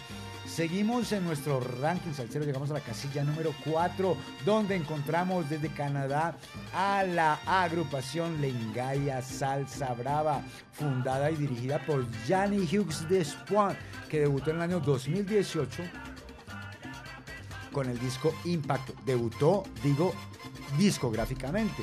[0.46, 6.36] Seguimos en nuestro ranking salsero, llegamos a la casilla número 4, donde encontramos desde Canadá
[6.74, 13.78] a la agrupación Lengaya Salsa Brava, fundada y dirigida por Johnny Hughes Despoint,
[14.10, 15.84] que debutó en el año 2018
[17.72, 18.92] con el disco Impacto.
[19.04, 20.14] Debutó, digo,
[20.78, 21.82] discográficamente.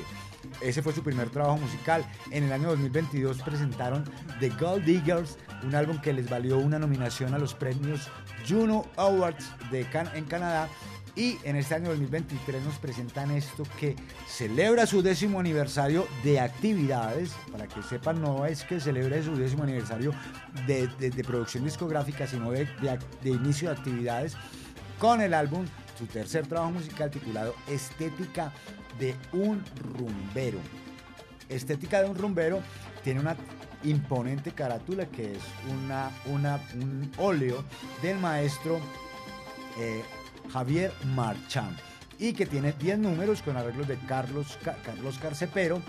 [0.62, 2.06] Ese fue su primer trabajo musical.
[2.32, 4.06] En el año 2022 presentaron
[4.40, 8.08] The Gold Diggers, un álbum que les valió una nominación a los premios
[8.48, 10.70] Juno Awards de Can en Canadá.
[11.16, 13.96] Y en este año 2023 nos presentan esto que
[14.26, 17.32] celebra su décimo aniversario de actividades.
[17.52, 20.14] Para que sepan, no es que celebre su décimo aniversario
[20.66, 20.88] de,
[21.28, 24.38] producción discográfica, sino de inicio de actividades
[25.00, 25.66] con el álbum,
[26.00, 28.52] su tercer trabajo musical titulado Estética
[28.98, 29.64] de un
[29.98, 30.58] rumbero.
[31.50, 32.62] Estética de un rumbero
[33.04, 33.36] tiene una
[33.84, 37.64] imponente carátula que es una, una- un óleo
[38.02, 38.80] del maestro
[39.78, 40.04] eh,
[40.52, 41.76] Javier Marchán
[42.18, 45.82] y que tiene 10 números con arreglos de Carlos, Ca- Carlos Carcepero,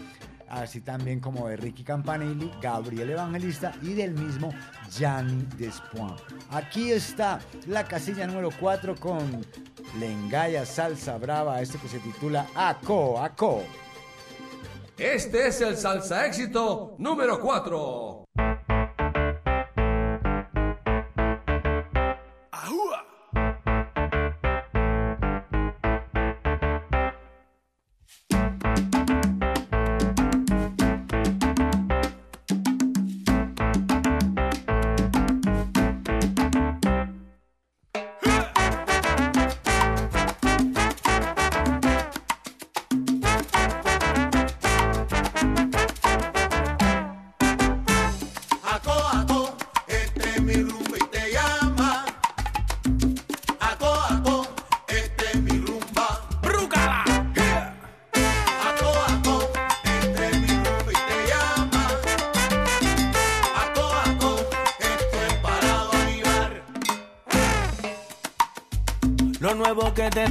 [0.51, 4.53] así también como de Ricky Campanelli, Gabriel Evangelista y del mismo
[4.91, 6.19] Gianni Despoint.
[6.51, 9.45] Aquí está la casilla número 4 con
[9.99, 13.63] Lengaya Salsa Brava, este que se titula Aco, Aco.
[14.99, 18.20] Este es el salsa éxito número 4.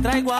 [0.01, 0.38] Traigo ahora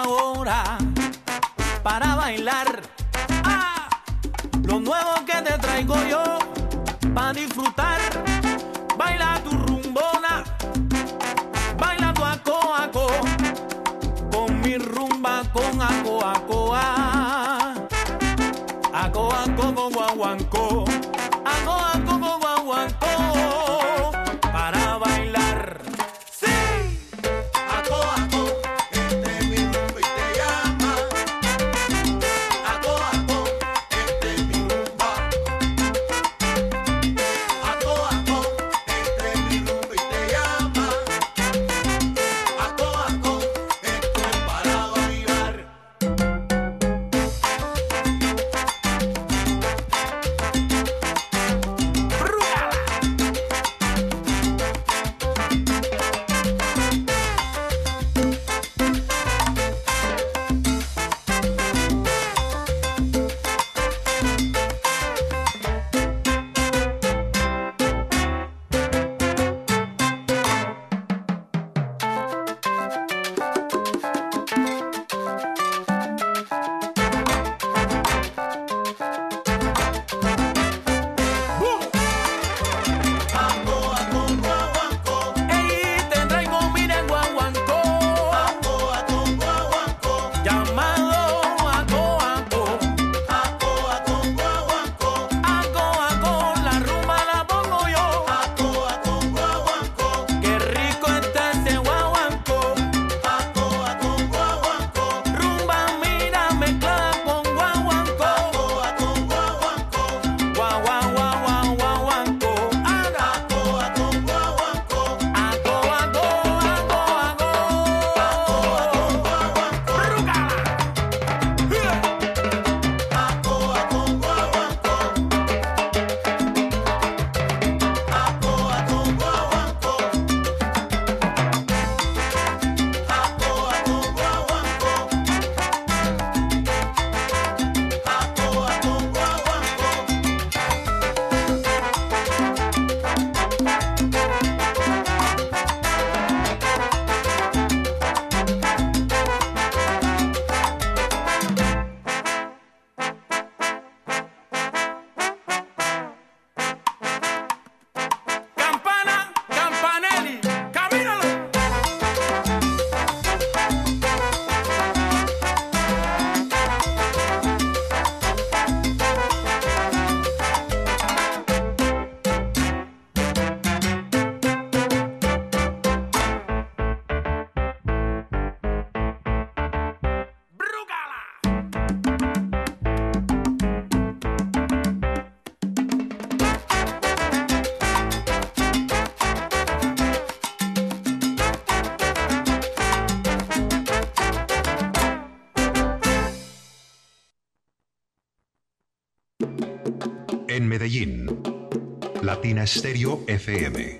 [202.40, 204.00] Latina Stereo FM.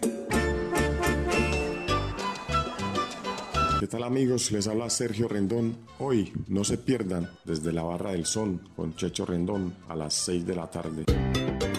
[3.82, 4.50] ¿Qué tal amigos?
[4.54, 5.76] Les habla Sergio Rendón.
[5.98, 10.46] Hoy no se pierdan desde la Barra del Sol con Checho Rendón a las 6
[10.46, 11.04] de la tarde.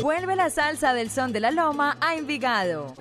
[0.02, 2.96] Vuelve la salsa del son de la loma a Envigado.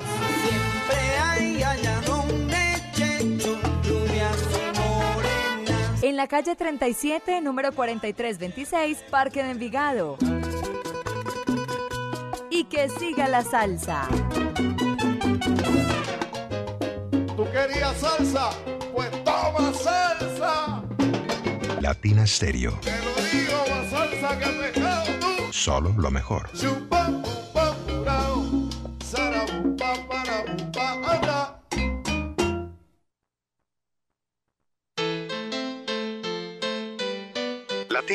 [6.03, 10.17] En la calle 37, número 4326, Parque de Envigado.
[12.51, 14.09] Y que siga la salsa.
[17.37, 18.51] ¿Tú querías salsa?
[18.93, 20.83] Pues toma salsa.
[21.81, 22.73] Latina Stereo.
[22.81, 25.53] Te lo digo, más salsa que pescado tú.
[25.53, 26.51] Solo lo mejor.
[26.53, 27.11] Chupa,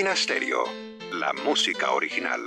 [0.03, 0.13] Latina
[1.13, 2.39] la música original.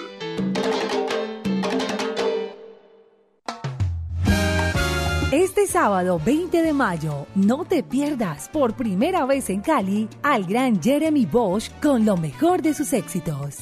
[5.32, 10.80] Este sábado 20 de mayo, no te pierdas por primera vez en Cali al gran
[10.80, 13.56] Jeremy Bosch con lo mejor de sus éxitos.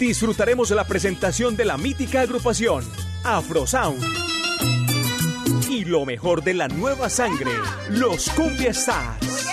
[0.00, 2.84] Disfrutaremos la presentación de la mítica agrupación
[3.22, 4.29] Afro Sound.
[5.70, 7.52] Y lo mejor de la nueva sangre,
[7.90, 9.46] los Cumbia Stars.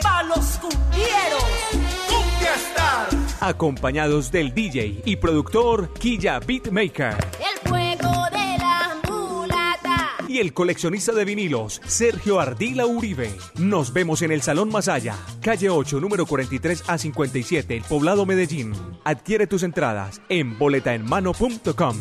[0.00, 1.44] ¡Pa los cumbieros!
[1.72, 3.08] ¡Cumbia Star!
[3.40, 7.16] Acompañados del DJ y productor Quilla Beatmaker.
[7.40, 10.14] El fuego de la mulata.
[10.28, 13.36] y el coleccionista de vinilos Sergio Ardila Uribe.
[13.56, 18.74] Nos vemos en el Salón Masaya, calle 8, número 43 a 57, el Poblado Medellín.
[19.02, 21.96] Adquiere tus entradas en boletaenmano.com.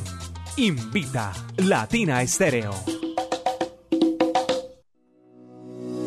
[0.58, 2.76] Invita Latina Estéreo.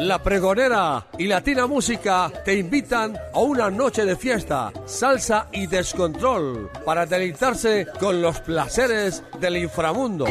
[0.00, 6.70] La Pregonera y Latina Música te invitan a una noche de fiesta, salsa y descontrol
[6.86, 10.24] para deleitarse con los placeres del inframundo.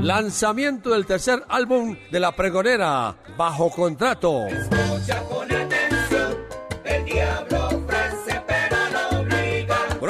[0.00, 4.46] Lanzamiento del tercer álbum de La Pregonera, bajo contrato.
[4.46, 5.69] Escucha con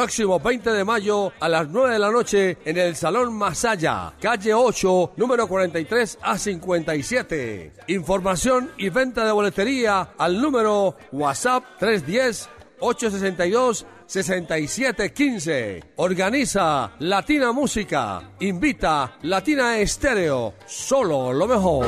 [0.01, 4.55] Próximo 20 de mayo a las 9 de la noche en el Salón Masaya, calle
[4.55, 7.73] 8, número 43 a 57.
[7.89, 12.49] Información y venta de boletería al número WhatsApp 310
[12.81, 15.83] 862 6715.
[15.97, 18.23] Organiza Latina Música.
[18.41, 20.55] Invita Latina Estéreo.
[20.65, 21.87] Solo lo mejor.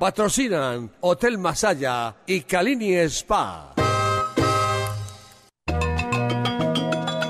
[0.00, 3.74] Patrocinan Hotel Masaya y Calini Spa.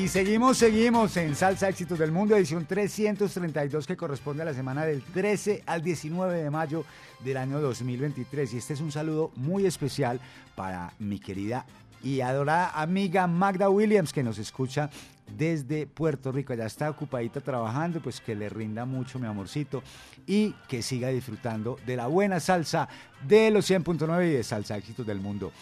[0.00, 4.86] Y seguimos, seguimos en Salsa Éxitos del Mundo, edición 332 que corresponde a la semana
[4.86, 6.86] del 13 al 19 de mayo
[7.22, 8.54] del año 2023.
[8.54, 10.18] Y este es un saludo muy especial
[10.54, 11.66] para mi querida
[12.02, 14.88] y adorada amiga Magda Williams que nos escucha
[15.36, 16.54] desde Puerto Rico.
[16.54, 19.82] Ya está ocupadita trabajando, pues que le rinda mucho mi amorcito
[20.26, 22.88] y que siga disfrutando de la buena salsa
[23.28, 25.52] de los 100.9 y de Salsa Éxitos del Mundo.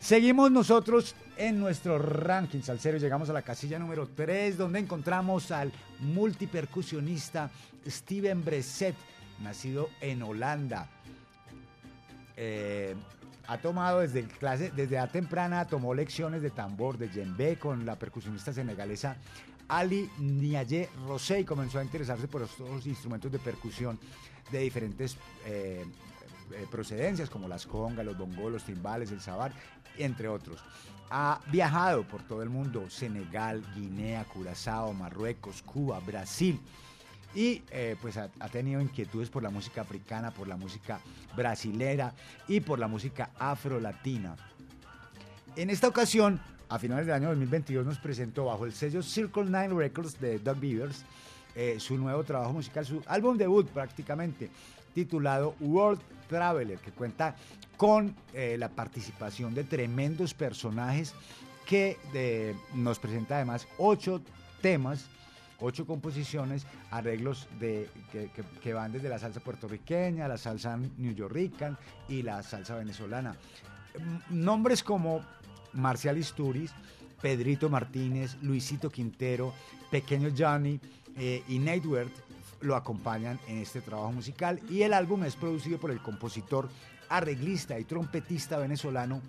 [0.00, 2.98] Seguimos nosotros en nuestro ranking salsero.
[2.98, 7.50] Llegamos a la casilla número 3, donde encontramos al multipercusionista
[7.86, 8.94] Steven Breset,
[9.42, 10.88] nacido en Holanda.
[12.36, 12.94] Eh,
[13.48, 17.98] ha tomado desde clase, desde edad temprana, tomó lecciones de tambor, de djembe con la
[17.98, 19.16] percusionista senegalesa
[19.68, 23.98] Ali Niaye Rosé y comenzó a interesarse por estos instrumentos de percusión
[24.50, 25.84] de diferentes eh,
[26.52, 29.52] eh, procedencias como las congas, los bongos, los timbales, el sabar,
[29.98, 30.60] entre otros.
[31.10, 36.60] Ha viajado por todo el mundo, Senegal, Guinea, Curazao, Marruecos, Cuba, Brasil.
[37.34, 41.00] Y eh, pues ha, tenido inquietudes por la música africana, por la música
[41.36, 42.14] brasilera
[42.46, 44.36] y por la música afrolatina.
[45.56, 49.68] En esta ocasión, a finales del año 2022, nos presentó bajo el sello Circle Nine
[49.68, 51.04] Records de Doug Beavers
[51.60, 54.48] eh, su nuevo trabajo musical, su álbum debut prácticamente,
[54.94, 57.36] titulado World Traveler, que cuenta
[57.76, 61.14] con eh, la participación de tremendos personajes
[61.66, 61.98] que
[62.74, 64.22] nos presenta además ocho
[64.62, 65.06] temas,
[65.60, 67.90] ocho composiciones, arreglos de,
[68.62, 71.76] que, van desde la salsa puertorriqueña, la salsa new yorkican
[72.08, 73.36] y la salsa venezolana.
[73.98, 75.20] Mm, Nombres como
[75.72, 76.72] Marcial Isturiz,
[77.20, 79.52] Pedrito Martínez, Luisito Quintero,
[79.90, 80.80] Pequeño Johnny
[81.16, 82.12] eh, y Worth
[82.60, 86.68] lo acompañan en este trabajo musical y el álbum es producido por el compositor,
[87.08, 89.20] arreglista y trompetista venezolano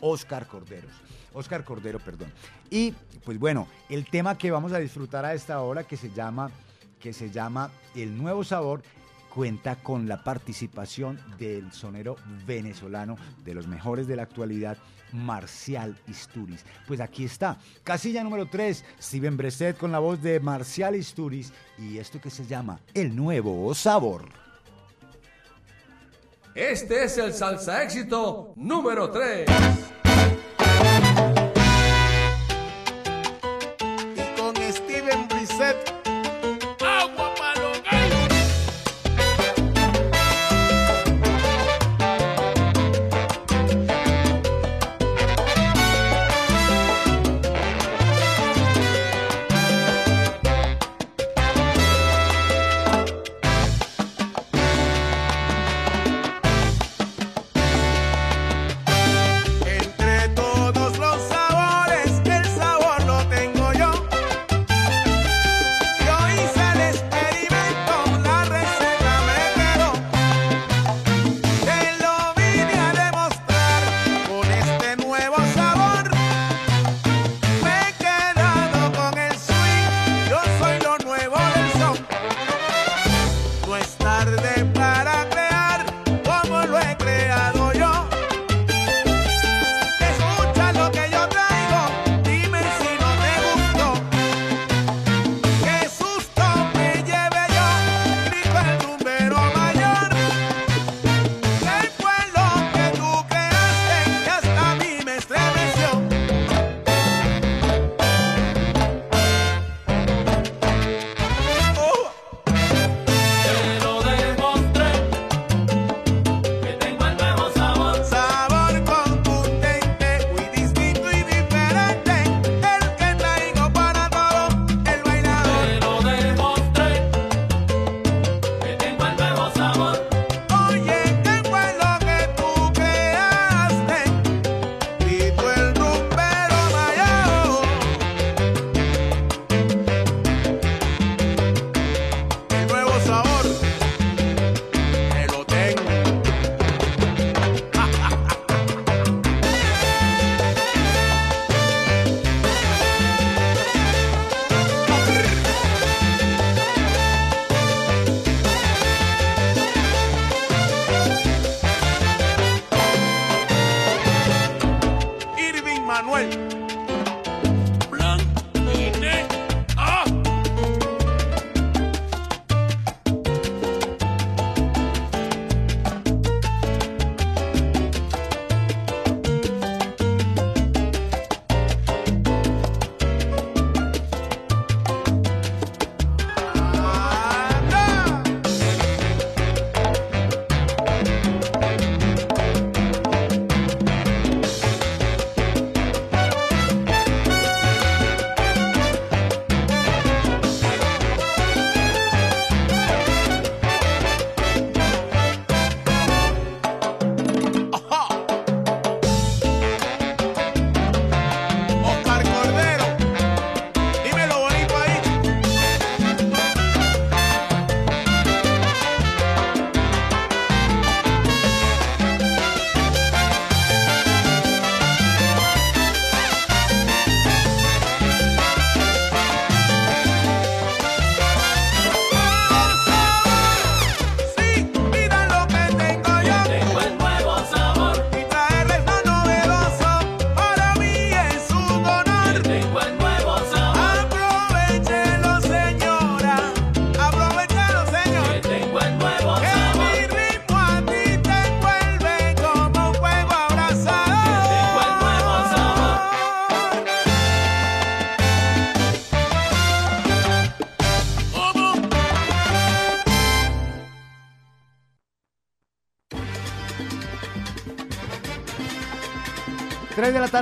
[0.00, 0.92] Oscar Corderos.
[1.32, 2.32] Oscar Cordero, perdón.
[2.70, 2.92] Y
[3.24, 6.50] pues bueno, el tema que vamos a disfrutar a esta hora que se llama
[7.00, 8.82] que se llama El Nuevo Sabor
[9.34, 12.16] cuenta con la participación del sonero
[12.46, 14.78] venezolano de los mejores de la actualidad,
[15.12, 16.64] Marcial Isturiz.
[16.86, 21.98] Pues aquí está, casilla número 3, Steven Breset con la voz de Marcial Isturiz y
[21.98, 24.28] esto que se llama El Nuevo Sabor.
[26.54, 30.03] Este es el salsa éxito número 3.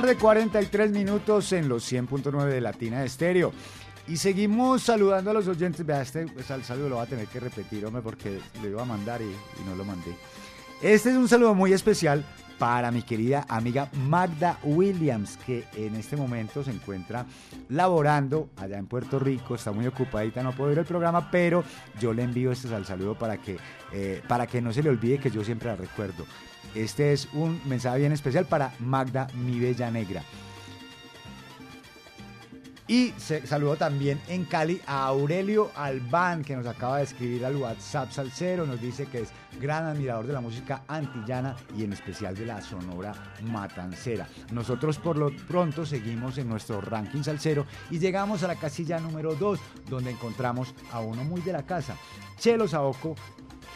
[0.01, 3.53] Tarde, 43 minutos en los 100.9 de Latina Estéreo.
[4.07, 5.85] Y seguimos saludando a los oyentes.
[5.85, 8.85] Vea, este pues, al saludo lo va a tener que repetir, porque lo iba a
[8.85, 9.31] mandar y,
[9.69, 10.15] no lo mandé.
[10.81, 12.25] Este es un saludo muy especial
[12.57, 17.27] para mi querida amiga Magda Williams, que en este momento se encuentra
[17.69, 21.63] laborando allá en Puerto Rico, está muy ocupadita, no puedo ir al programa, pero
[21.99, 23.57] yo le envío este sal- saludo para que,
[23.91, 26.25] eh, para que no se le olvide que yo siempre la recuerdo.
[26.75, 30.23] Este es un mensaje bien especial para Magda, mi bella negra.
[32.87, 37.55] Y se saludó también en Cali a Aurelio Albán, que nos acaba de escribir al
[37.55, 38.65] WhatsApp Salcero.
[38.65, 39.29] Nos dice que es
[39.59, 43.13] gran admirador de la música antillana y en especial de la sonora
[43.43, 44.27] matancera.
[44.51, 49.33] Nosotros por lo pronto seguimos en nuestro ranking salsero y llegamos a la casilla número
[49.35, 49.59] 2,
[49.89, 51.95] donde encontramos a uno muy de la casa,
[52.37, 53.15] Chelo Saoco,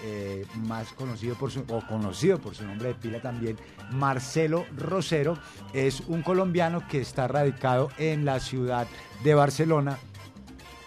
[0.03, 3.57] eh, más conocido por su, o conocido por su nombre de pila también,
[3.91, 5.38] Marcelo Rosero,
[5.74, 8.88] es un colombiano que está radicado en la ciudad
[9.24, 9.98] de Barcelona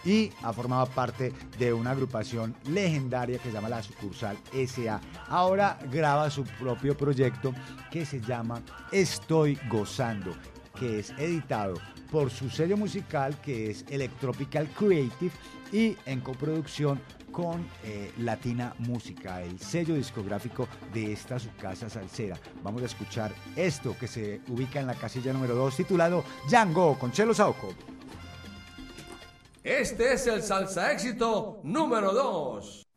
[0.03, 4.99] y ha formado parte de una agrupación legendaria que se llama la sucursal SA.
[5.27, 7.53] Ahora graba su propio proyecto
[7.91, 8.61] que se llama
[8.91, 10.33] Estoy Gozando,
[10.79, 11.75] que es editado
[12.11, 15.31] por su sello musical que es Electropical Creative
[15.71, 16.99] y en coproducción
[17.31, 22.37] con eh, Latina Música, el sello discográfico de esta su casa salsera.
[22.63, 27.11] Vamos a escuchar esto que se ubica en la casilla número 2 titulado Django con
[27.11, 27.73] Chelo Sauco.
[29.63, 32.87] Este es el salsa éxito número 2.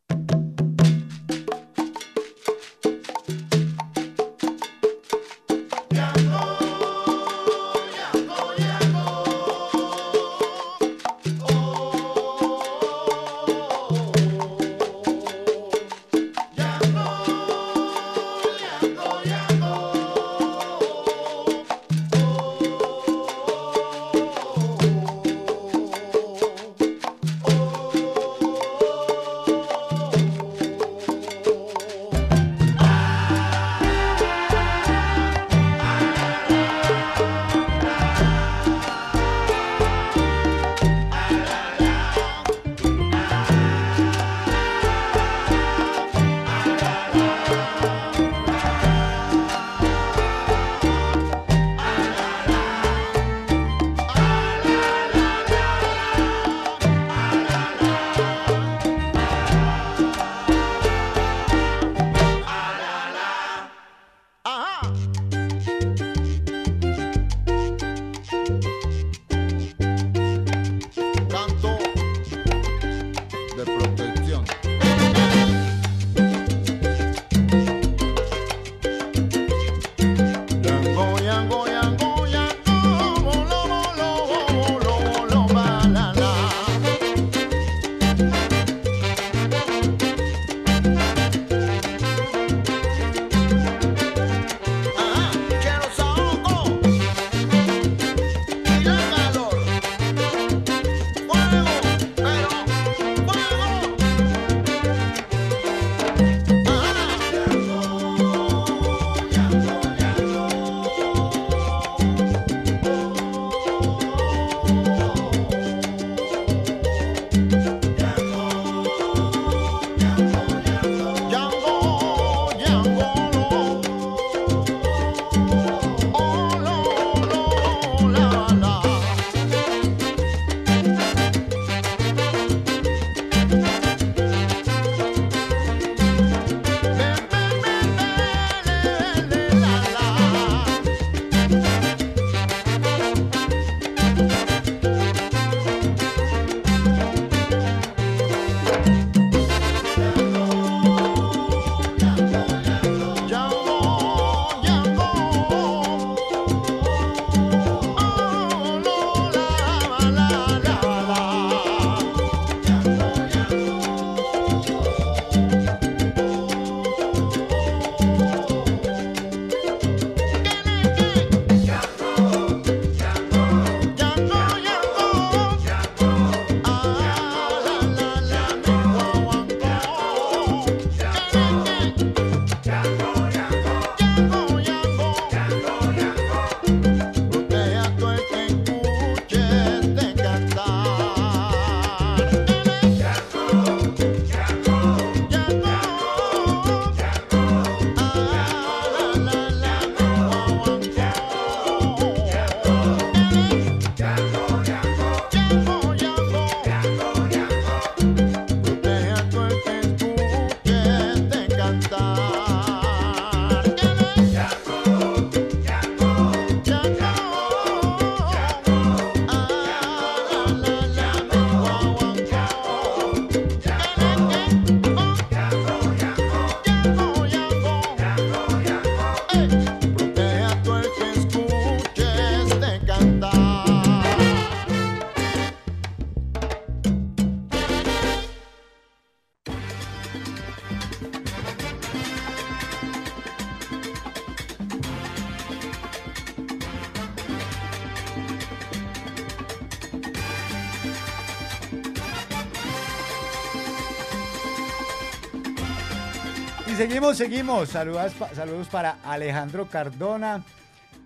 [256.95, 257.69] Seguimos, seguimos.
[257.69, 260.45] Saludos, saludos para Alejandro Cardona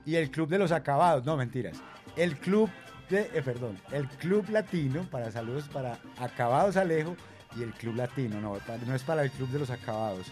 [0.05, 1.25] y el Club de los Acabados.
[1.25, 1.77] No, mentiras.
[2.15, 2.69] El Club
[3.09, 7.15] de, eh, perdón, el Club Latino, para saludos para Acabados Alejo
[7.57, 8.39] y el Club Latino.
[8.39, 8.55] No,
[8.85, 10.27] no es para el Club de los Acabados.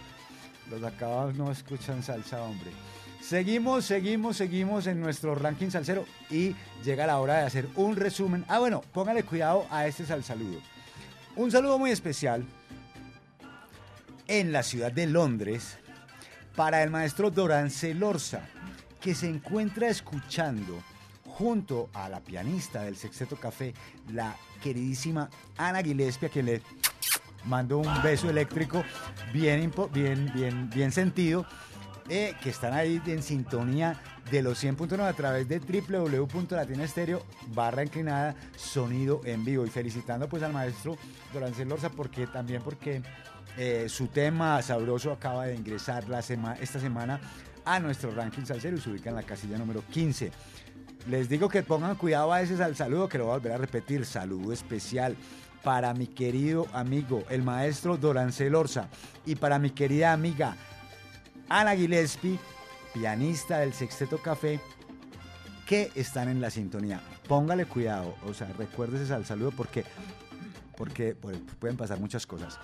[0.70, 2.70] Los acabados no escuchan salsa, hombre.
[3.20, 6.54] Seguimos, seguimos, seguimos en nuestro ranking salsero y
[6.84, 8.44] llega la hora de hacer un resumen.
[8.46, 10.60] Ah, bueno, póngale cuidado a este sal saludo.
[11.34, 12.46] Un saludo muy especial
[14.28, 15.78] en la ciudad de Londres
[16.54, 18.42] para el maestro Dorán Celorza,
[19.00, 20.82] que se encuentra escuchando
[21.24, 23.74] junto a la pianista del Sexteto Café,
[24.12, 26.62] la queridísima Ana Gillespie, a quien le
[27.44, 28.84] mando un beso eléctrico
[29.32, 31.46] bien, bien, bien, bien sentido,
[32.08, 34.00] eh, que están ahí en sintonía
[34.30, 39.64] de los 100.9 a través de www.latinaestereo barra inclinada sonido en vivo.
[39.64, 40.96] Y felicitando pues al maestro
[41.32, 43.02] Dorancel Lorza porque también porque
[43.58, 47.20] eh, su tema sabroso acaba de ingresar la sema- esta semana
[47.64, 50.30] a nuestro ranking salsero y se ubica en la casilla número 15.
[51.08, 53.58] Les digo que pongan cuidado a ese al saludo que lo voy a volver a
[53.58, 54.04] repetir.
[54.06, 55.16] Saludo especial
[55.62, 58.88] para mi querido amigo, el maestro Dorancel Orza,
[59.26, 60.56] y para mi querida amiga
[61.48, 62.38] Ana Gillespie,
[62.94, 64.60] pianista del Sexteto Café,
[65.66, 67.00] que están en la sintonía.
[67.26, 69.84] Póngale cuidado, o sea, recuérdese al saludo porque,
[70.76, 72.58] porque pues, pueden pasar muchas cosas.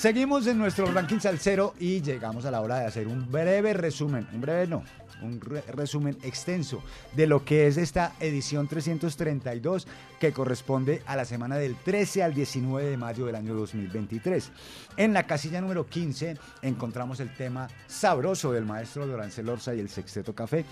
[0.00, 4.26] Seguimos en nuestro ranking salsero y llegamos a la hora de hacer un breve resumen,
[4.32, 4.82] un breve no,
[5.20, 6.82] un re- resumen extenso
[7.14, 9.86] de lo que es esta edición 332
[10.18, 14.50] que corresponde a la semana del 13 al 19 de mayo del año 2023.
[14.96, 19.90] En la casilla número 15 encontramos el tema sabroso del maestro Dorancel Orza y el
[19.90, 20.64] Sexteto Café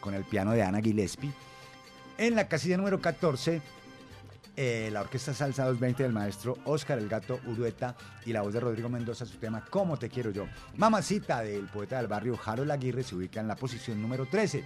[0.00, 1.34] con el piano de Ana Gillespie.
[2.16, 3.60] En la casilla número 14
[4.56, 7.96] eh, la Orquesta Salsa 220 del maestro Oscar El Gato Urueta
[8.26, 10.46] y la voz de Rodrigo Mendoza, su tema Cómo te quiero yo.
[10.76, 14.64] Mamacita del poeta del barrio Harold Aguirre se ubica en la posición número 13.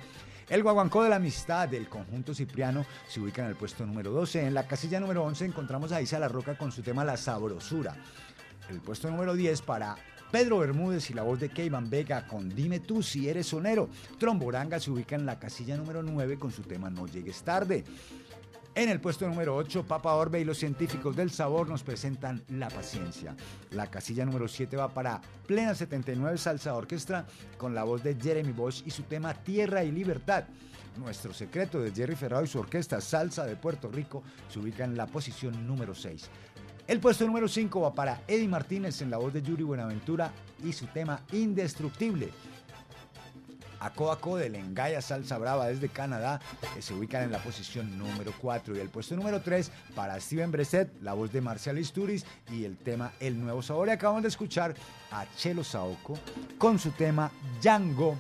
[0.49, 4.47] El Guaguancó de la Amistad del conjunto Cipriano se ubica en el puesto número 12.
[4.47, 7.97] En la casilla número 11 encontramos a Isa La Roca con su tema La Sabrosura.
[8.69, 9.97] El puesto número 10 para
[10.31, 13.89] Pedro Bermúdez y la voz de Keivan Vega con Dime tú si eres sonero.
[14.19, 17.85] Tromboranga se ubica en la casilla número 9 con su tema No llegues tarde.
[18.77, 22.69] En el puesto número 8, Papa Orbe y los científicos del sabor nos presentan La
[22.69, 23.37] Paciencia.
[23.71, 27.25] La casilla número 7 va para Plena 79 Salsa Orquestra
[27.57, 30.47] con la voz de Jeremy Bosch y su tema Tierra y Libertad.
[30.97, 34.97] Nuestro secreto de Jerry Ferrado y su orquesta Salsa de Puerto Rico se ubica en
[34.97, 36.29] la posición número 6.
[36.89, 40.33] El puesto número 5 va para Eddie Martínez en la voz de Yuri Buenaventura
[40.65, 42.31] y su tema Indestructible.
[43.85, 46.41] Aco Aco de Lengaya Salsa Brava desde Canadá
[46.75, 50.51] que se ubican en la posición número 4 y el puesto número 3 para Steven
[50.51, 53.89] Breset, la voz de Marcial Isturiz y el tema El Nuevo Sabor.
[53.89, 54.75] Y acabamos de escuchar
[55.11, 56.19] a Chelo Saoko
[56.57, 57.31] con su tema
[57.61, 58.17] Django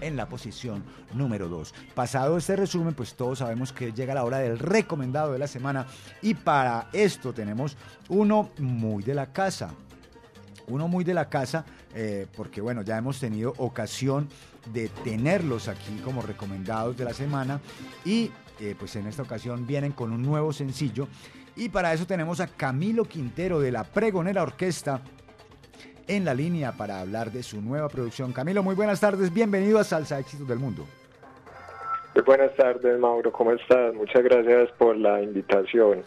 [0.00, 0.84] en la posición
[1.14, 1.72] número 2.
[1.94, 5.86] Pasado este resumen, pues todos sabemos que llega la hora del recomendado de la semana
[6.22, 7.76] y para esto tenemos
[8.08, 9.70] uno muy de la casa
[10.68, 11.64] uno muy de la casa,
[11.94, 14.28] eh, porque bueno, ya hemos tenido ocasión
[14.72, 17.60] de tenerlos aquí como recomendados de la semana
[18.04, 18.30] y
[18.60, 21.08] eh, pues en esta ocasión vienen con un nuevo sencillo
[21.56, 25.00] y para eso tenemos a Camilo Quintero de la Pregonera Orquesta
[26.08, 28.32] en la línea para hablar de su nueva producción.
[28.32, 30.86] Camilo, muy buenas tardes, bienvenido a Salsa Éxitos del Mundo.
[32.14, 33.30] Muy buenas tardes, Mauro.
[33.30, 33.94] ¿Cómo estás?
[33.94, 36.02] Muchas gracias por la invitación.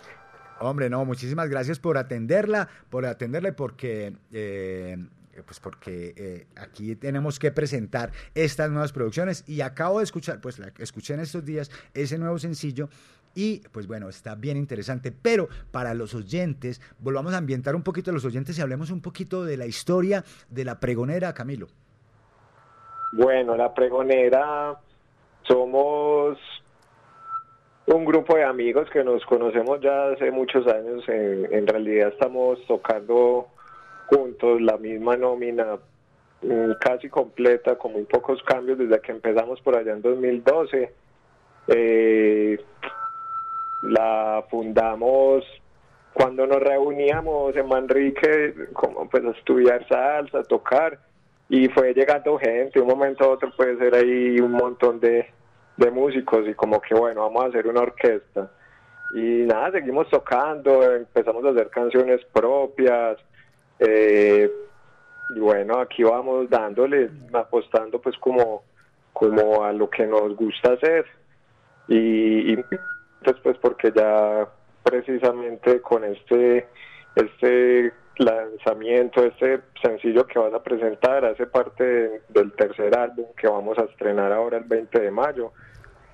[0.60, 4.98] Hombre, no, muchísimas gracias por atenderla, por atenderle porque, eh,
[5.44, 10.60] pues porque eh, aquí tenemos que presentar estas nuevas producciones y acabo de escuchar, pues
[10.60, 12.90] la escuché en estos días ese nuevo sencillo
[13.36, 18.12] y pues bueno, está bien interesante, pero para los oyentes, volvamos a ambientar un poquito
[18.12, 21.68] a los oyentes y hablemos un poquito de la historia de la pregonera, Camilo.
[23.12, 24.78] Bueno, la pregonera
[25.44, 26.38] somos
[27.86, 31.08] un grupo de amigos que nos conocemos ya hace muchos años.
[31.08, 33.48] En, en realidad estamos tocando
[34.10, 35.78] juntos la misma nómina
[36.42, 40.94] mm, casi completa, con muy pocos cambios desde que empezamos por allá en 2012.
[41.68, 42.60] Eh,
[43.84, 45.44] la fundamos
[46.14, 51.00] cuando nos reuníamos en Manrique como pues a estudiar salsa, a tocar
[51.48, 55.28] y fue llegando gente, un momento a otro puede ser ahí un montón de,
[55.78, 58.52] de músicos y como que bueno, vamos a hacer una orquesta.
[59.16, 63.18] Y nada, seguimos tocando, empezamos a hacer canciones propias,
[63.80, 64.52] eh,
[65.36, 68.64] y bueno, aquí vamos dándole, apostando pues como,
[69.14, 71.06] como a lo que nos gusta hacer.
[71.88, 72.58] Y, y
[73.24, 74.48] pues, pues porque ya
[74.84, 76.68] precisamente con este,
[77.16, 83.48] este lanzamiento, este sencillo que vas a presentar, hace parte de- del tercer álbum que
[83.48, 85.52] vamos a estrenar ahora el 20 de mayo.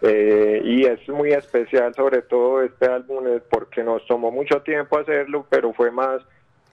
[0.02, 5.00] Eh, y es muy especial sobre todo este álbum es porque nos tomó mucho tiempo
[5.00, 6.22] hacerlo, pero fue más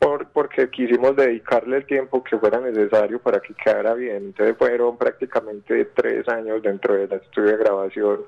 [0.02, 4.16] por, porque quisimos dedicarle el tiempo que fuera necesario para que quedara bien.
[4.16, 8.20] Entonces fueron prácticamente tres años dentro del estudio de grabación,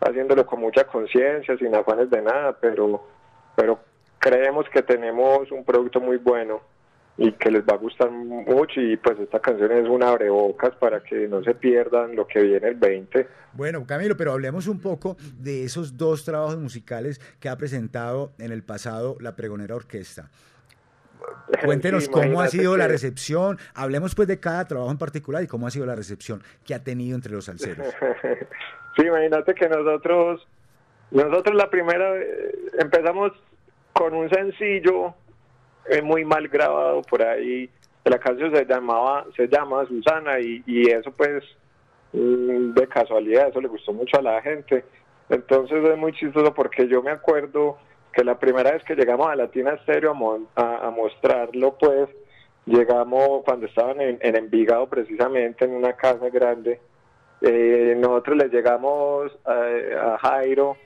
[0.00, 3.04] haciéndolo con mucha conciencia, sin afanes de nada, pero,
[3.56, 3.80] pero
[4.20, 6.60] creemos que tenemos un producto muy bueno
[7.18, 11.02] y que les va a gustar mucho y pues esta canción es un abrebocas para
[11.02, 13.26] que no se pierdan lo que viene el 20.
[13.52, 18.52] Bueno, Camilo, pero hablemos un poco de esos dos trabajos musicales que ha presentado en
[18.52, 20.30] el pasado la Pregonera Orquesta.
[21.64, 23.58] Cuéntenos Sí, cómo ha sido la recepción.
[23.74, 26.82] Hablemos pues de cada trabajo en particular y cómo ha sido la recepción que ha
[26.82, 27.86] tenido entre los salseros.
[28.96, 30.44] Sí, imagínate que nosotros,
[31.12, 33.30] nosotros la primera, eh, empezamos
[33.92, 35.14] con un sencillo
[35.88, 37.70] eh, muy mal grabado por ahí.
[38.04, 41.44] La canción se llamaba, se llama Susana y, y eso pues
[42.12, 44.84] mm, de casualidad, eso le gustó mucho a la gente.
[45.28, 47.78] Entonces es muy chistoso porque yo me acuerdo
[48.12, 50.12] que la primera vez que llegamos a Latina Stereo
[50.56, 52.08] a, a- a mostrarlo, pues
[52.66, 56.80] llegamos cuando estaban en, en Envigado precisamente en una casa grande.
[57.40, 60.76] Eh, nosotros le llegamos a, a Jairo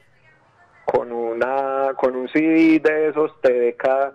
[0.84, 4.12] con una con un CD de esos TDK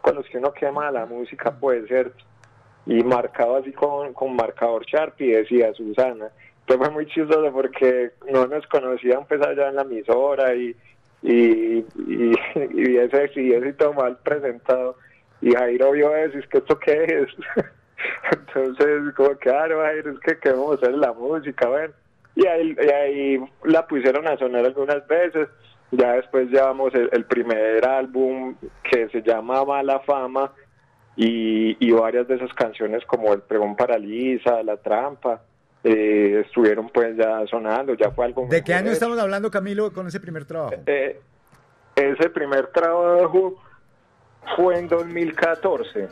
[0.00, 2.12] con los que uno quema la música puede ser
[2.86, 6.30] y marcado así con, con marcador Sharpie decía Susana
[6.60, 10.74] entonces fue muy chistoso porque no nos conocían pues allá en la emisora y
[11.22, 12.34] y, y,
[12.72, 14.96] y ese sí ese todo mal presentado.
[15.42, 17.28] Y Jairo vio eso y que esto qué es
[18.32, 21.94] entonces como claro Jairo es que queremos hacer la música bueno.
[22.36, 25.48] Y ahí, y ahí la pusieron a sonar algunas veces.
[25.90, 30.52] Ya después llevamos el, primer álbum que se llama Mala Fama
[31.16, 35.42] y, y varias de esas canciones como El Pregón Paraliza, La Trampa,
[35.84, 38.46] eh, estuvieron pues ya sonando, ya fue algo...
[38.48, 40.74] ¿De qué año estamos hablando, Camilo, con ese primer trabajo?
[40.86, 41.20] eh,
[41.96, 43.60] ese primer trabajo
[44.56, 46.08] fue en 2014.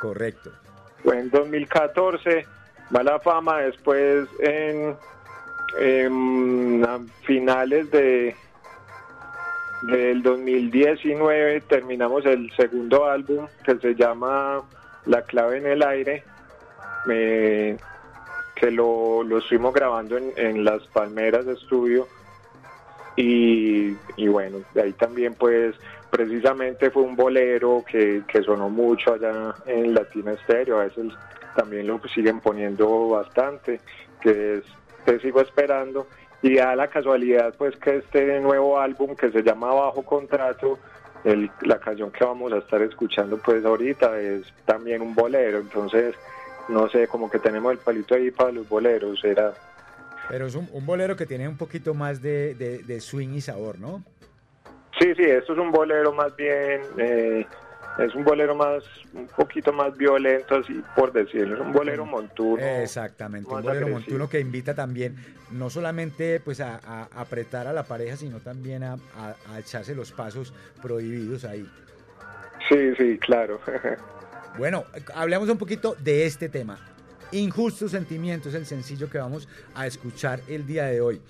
[0.00, 0.52] Correcto.
[1.02, 2.46] Fue en 2014.
[2.90, 4.96] Mala fama después en,
[5.78, 8.34] en a finales de
[9.82, 14.60] del 2019 terminamos el segundo álbum que se llama
[15.06, 16.22] La clave en el aire
[17.08, 17.78] eh,
[18.60, 22.08] que lo, lo estuvimos grabando en, en las Palmeras de estudio
[23.16, 25.74] y, y bueno, de ahí también pues
[26.10, 31.12] precisamente fue un bolero que, que sonó mucho allá en Latina Estéreo, a veces
[31.54, 33.80] también lo siguen poniendo bastante,
[34.20, 34.64] que es
[35.04, 36.06] Te sigo esperando
[36.42, 40.78] y da la casualidad pues que este nuevo álbum que se llama Bajo Contrato,
[41.24, 46.14] el- la canción que vamos a estar escuchando pues ahorita es también un bolero, entonces
[46.70, 49.52] no sé, como que tenemos el palito ahí para los boleros, era
[50.28, 53.40] Pero es un, un bolero que tiene un poquito más de, de- de swing y
[53.40, 54.02] sabor, ¿no?
[54.98, 57.46] Sí, sí, esto es un bolero más bien, eh,
[57.98, 58.84] es un bolero más,
[59.14, 62.62] un poquito más violento, así por decirlo, es un bolero montuno.
[62.62, 63.98] Exactamente, un bolero agresivo.
[63.98, 65.16] montuno que invita también
[65.50, 69.94] no solamente pues a, a apretar a la pareja, sino también a, a- a echarse
[69.94, 70.52] los pasos
[70.82, 71.66] prohibidos ahí.
[72.68, 73.58] Sí, sí, claro.
[74.58, 76.78] Bueno, hablemos un poquito de este tema.
[77.32, 81.20] Injustos sentimientos, el sencillo que vamos a escuchar el día de hoy.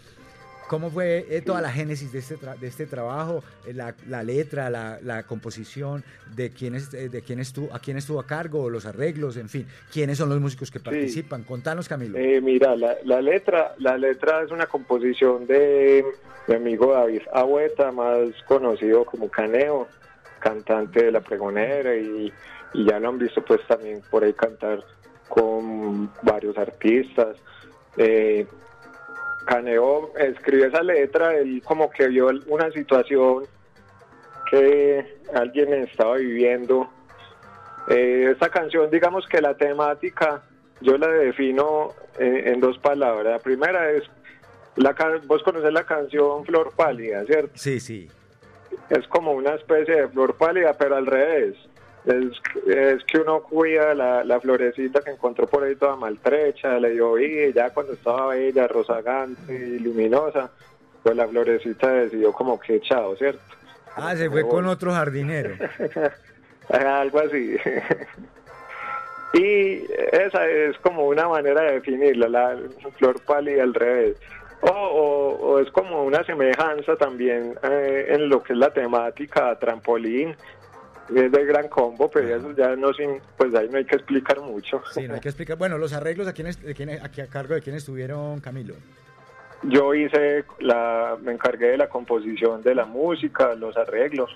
[0.69, 3.43] ¿Cómo fue eh, toda la génesis de este, tra- de este trabajo?
[3.67, 7.81] Eh, La, la letra, la, la composición, de quién, es, eh, de quién estuvo, a
[7.81, 9.67] quién estuvo a cargo, los arreglos, en fin.
[9.93, 11.43] ¿Quiénes son los músicos que participan?
[11.43, 12.17] Contanos, Camilo.
[12.17, 16.05] Eh, mira, la, la letra, la letra es una composición de
[16.47, 19.89] mi amigo David Agüeta, más conocido como Caneo,
[20.39, 22.33] cantante de La Pregonera y,
[22.73, 24.85] y ya lo han visto pues también por ahí cantar
[25.29, 27.37] con varios artistas.
[27.97, 28.47] Eh,
[29.47, 33.45] Caneo escribió esa letra, él como que vio una situación
[34.51, 36.89] que alguien estaba viviendo.
[37.89, 40.43] Eh, esta canción, digamos que la temática,
[40.81, 43.33] yo la defino en dos palabras.
[43.33, 44.03] La primera es,
[44.77, 44.95] la,
[45.27, 47.53] vos conocés la canción Flor Pálida, ¿cierto?
[47.55, 48.09] Sí, sí.
[48.89, 51.57] Es como una especie de flor pálida, pero al revés.
[52.07, 56.91] Es, es que uno cuida la, la florecita que encontró por ahí toda maltrecha, le
[56.93, 60.51] dio y ya cuando estaba bella, rozagante y luminosa,
[61.03, 63.41] pues la florecita decidió como que chao, ¿cierto?
[63.97, 65.51] Ah, se fue con otro jardinero.
[66.71, 67.57] Algo así.
[69.35, 72.57] y esa es como una manera de definirla, la
[72.99, 74.17] flor pálida al revés.
[74.63, 79.59] O, o- o es como una semejanza también eh, en lo que es la temática
[79.59, 80.35] trampolín.
[81.15, 84.41] Es de gran combo, pero eso ya no sin, pues ahí no hay que explicar
[84.41, 84.83] mucho.
[84.93, 85.57] Sí, no hay que explicar.
[85.57, 88.75] Bueno, los arreglos, ¿a, quién, de quién, aquí a cargo de quién estuvieron, Camilo?
[89.63, 94.31] Yo hice la, me encargué de la composición de la música, los arreglos.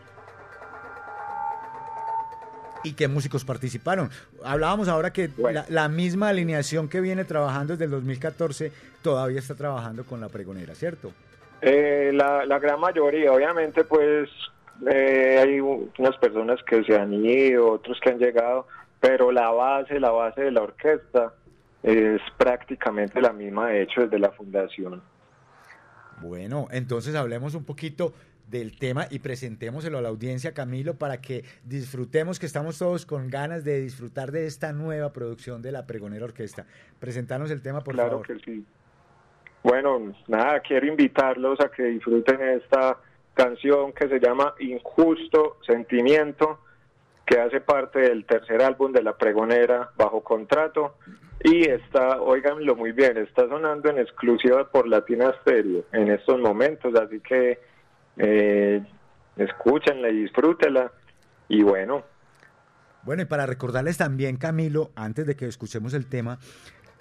[2.83, 4.11] ¿Y qué músicos participaron?
[4.45, 9.55] Hablábamos ahora que la, la misma alineación que viene trabajando desde el 2014 todavía está
[9.55, 11.13] trabajando con la pregonera, ¿cierto?
[11.63, 14.29] Eh, la, la gran mayoría, obviamente, pues
[14.91, 18.67] eh, hay unas personas que se han ido, otros que han llegado,
[19.01, 21.35] pero la base, la base de la orquesta
[21.83, 25.03] es prácticamente la misma, de hecho, desde la fundación.
[26.21, 28.15] Bueno, entonces hablemos un poquito
[28.49, 33.29] del tema y presentémoselo a la audiencia, Camilo, para que disfrutemos, que estamos todos con
[33.29, 36.67] ganas de disfrutar de esta nueva producción de la Pregonera Orquesta.
[36.99, 38.27] Presentarnos el tema, por claro favor.
[38.27, 38.65] que sí.
[39.63, 42.99] Bueno, nada, quiero invitarlos a que disfruten esta
[43.35, 46.61] canción que se llama Injusto Sentimiento,
[47.27, 50.97] que hace parte del tercer álbum de La Pregonera bajo contrato.
[51.43, 56.94] Y está, oiganlo muy bien, está sonando en exclusiva por Latina Stereo en estos momentos,
[56.94, 57.59] así que
[58.16, 58.82] eh,
[59.36, 60.93] escúchenla y disfrútenla.
[61.48, 62.05] Y bueno,
[63.02, 66.39] Bueno, y para recordarles también, Camilo, antes de que escuchemos el tema,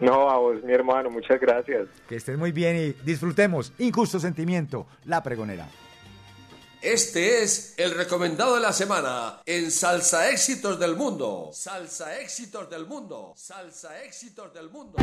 [0.00, 1.86] No, a vos, mi hermano, muchas gracias.
[2.08, 5.68] Que estés muy bien y disfrutemos Injusto Sentimiento, la Pregonera.
[6.84, 11.48] Este es el recomendado de la semana en Salsa Éxitos del Mundo.
[11.50, 13.32] Salsa Éxitos del Mundo.
[13.36, 14.98] Salsa Éxitos del Mundo.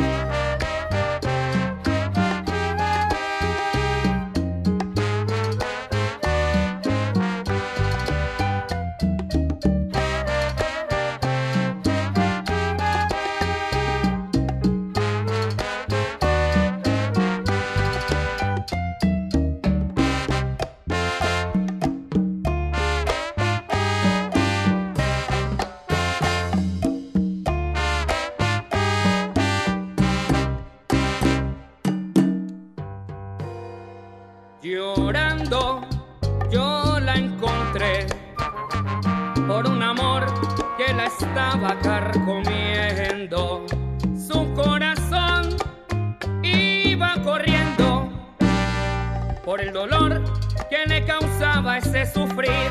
[49.72, 50.22] Dolor
[50.68, 52.70] que le causaba ese sufrir.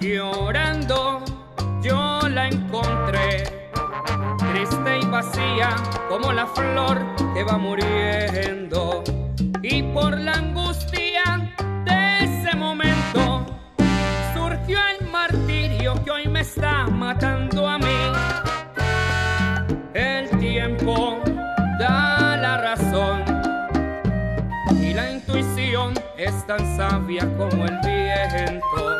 [0.00, 1.24] Llorando
[1.82, 3.70] yo la encontré
[4.52, 5.74] triste y vacía
[6.08, 6.98] como la flor
[7.34, 9.02] que va muriendo.
[9.62, 11.52] Y por la angustia
[11.84, 13.46] de ese momento
[14.34, 18.07] surgió el martirio que hoy me está matando a mí.
[26.48, 28.97] Tan sabia como el viento.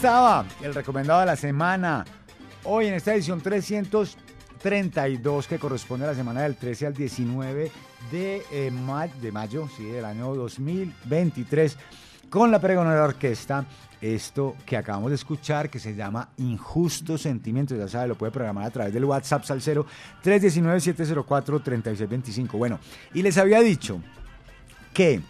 [0.00, 2.06] Estaba el recomendado de la semana.
[2.64, 7.70] Hoy en esta edición 332 que corresponde a la semana del 13 al 19
[8.10, 11.76] de, eh, ma- de mayo sí, del año 2023
[12.30, 13.66] con la pregonera orquesta.
[14.00, 18.64] Esto que acabamos de escuchar que se llama Injusto Sentimiento, ya sabe, lo puede programar
[18.64, 19.84] a través del WhatsApp Salcero
[20.24, 22.52] 319-704-3625.
[22.56, 22.80] Bueno,
[23.12, 24.00] y les había dicho
[24.94, 25.20] que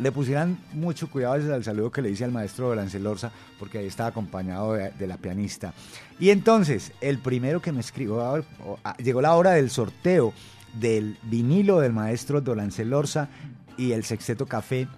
[0.00, 3.86] le pusieran mucho cuidado al saludo que le hice al maestro Lancel Orza, porque ahí
[3.86, 5.74] estaba acompañado de, la pianista.
[6.18, 8.44] Y entonces, el primero que me escribió,
[8.98, 10.32] llegó la hora del sorteo
[10.74, 13.28] del vinilo del maestro Dolancel Orza
[13.76, 14.88] y el Sexteto Café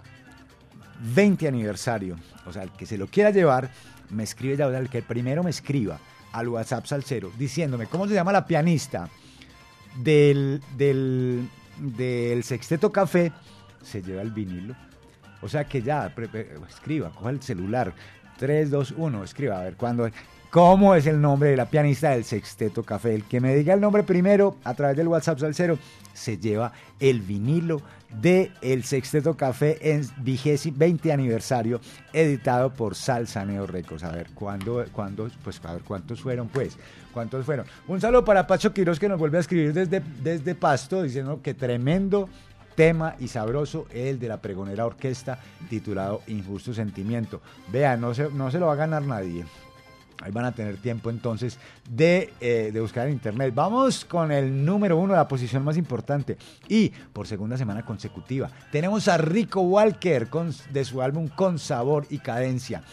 [1.14, 2.16] 20 aniversario.
[2.46, 3.70] O sea, el que se lo quiera llevar,
[4.10, 5.98] me escribe ya, o sea, el que primero me escriba
[6.32, 9.08] al WhatsApp Salcero diciéndome cómo se llama la pianista
[9.96, 11.48] del, del,
[11.78, 13.32] del Sexteto Café,
[13.82, 14.74] se lleva el vinilo.
[15.42, 16.12] O sea que ya,
[16.68, 17.92] escriba, coja el celular.
[18.38, 20.08] 3, 2, 1, escriba, a ver cuándo.
[20.50, 23.14] ¿Cómo es el nombre de la pianista del Sexteto Café?
[23.14, 25.78] El que me diga el nombre primero a través del WhatsApp Salcero
[26.12, 27.80] se lleva el vinilo
[28.20, 31.80] de El Sexteto Café en vigésimo 20 aniversario,
[32.12, 34.04] editado por Salsaneo Records.
[34.04, 36.76] A ver, ¿cuándo, cuándo, pues a ver cuántos fueron, pues,
[37.14, 37.64] cuántos fueron.
[37.88, 41.54] Un saludo para Pacho Quiroz que nos vuelve a escribir desde, desde Pasto, diciendo que
[41.54, 42.28] tremendo
[42.74, 45.38] tema y sabroso el de la pregonera orquesta
[45.68, 47.40] titulado Injusto Sentimiento.
[47.68, 49.44] Vean, no se, no se lo va a ganar nadie.
[50.22, 51.58] Ahí van a tener tiempo entonces
[51.90, 53.52] de, eh, de buscar en internet.
[53.54, 56.38] Vamos con el número uno, la posición más importante.
[56.68, 60.28] Y por segunda semana consecutiva tenemos a Rico Walker
[60.70, 62.84] de su álbum Con Sabor y Cadencia.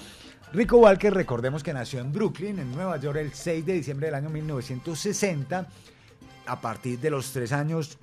[0.52, 4.16] Rico Walker, recordemos que nació en Brooklyn, en Nueva York, el 6 de diciembre del
[4.16, 5.68] año 1960.
[6.48, 8.00] A partir de los tres años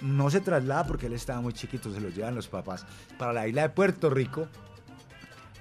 [0.00, 2.86] no se traslada porque él estaba muy chiquito, se lo llevan los papás
[3.18, 4.48] para la isla de Puerto Rico,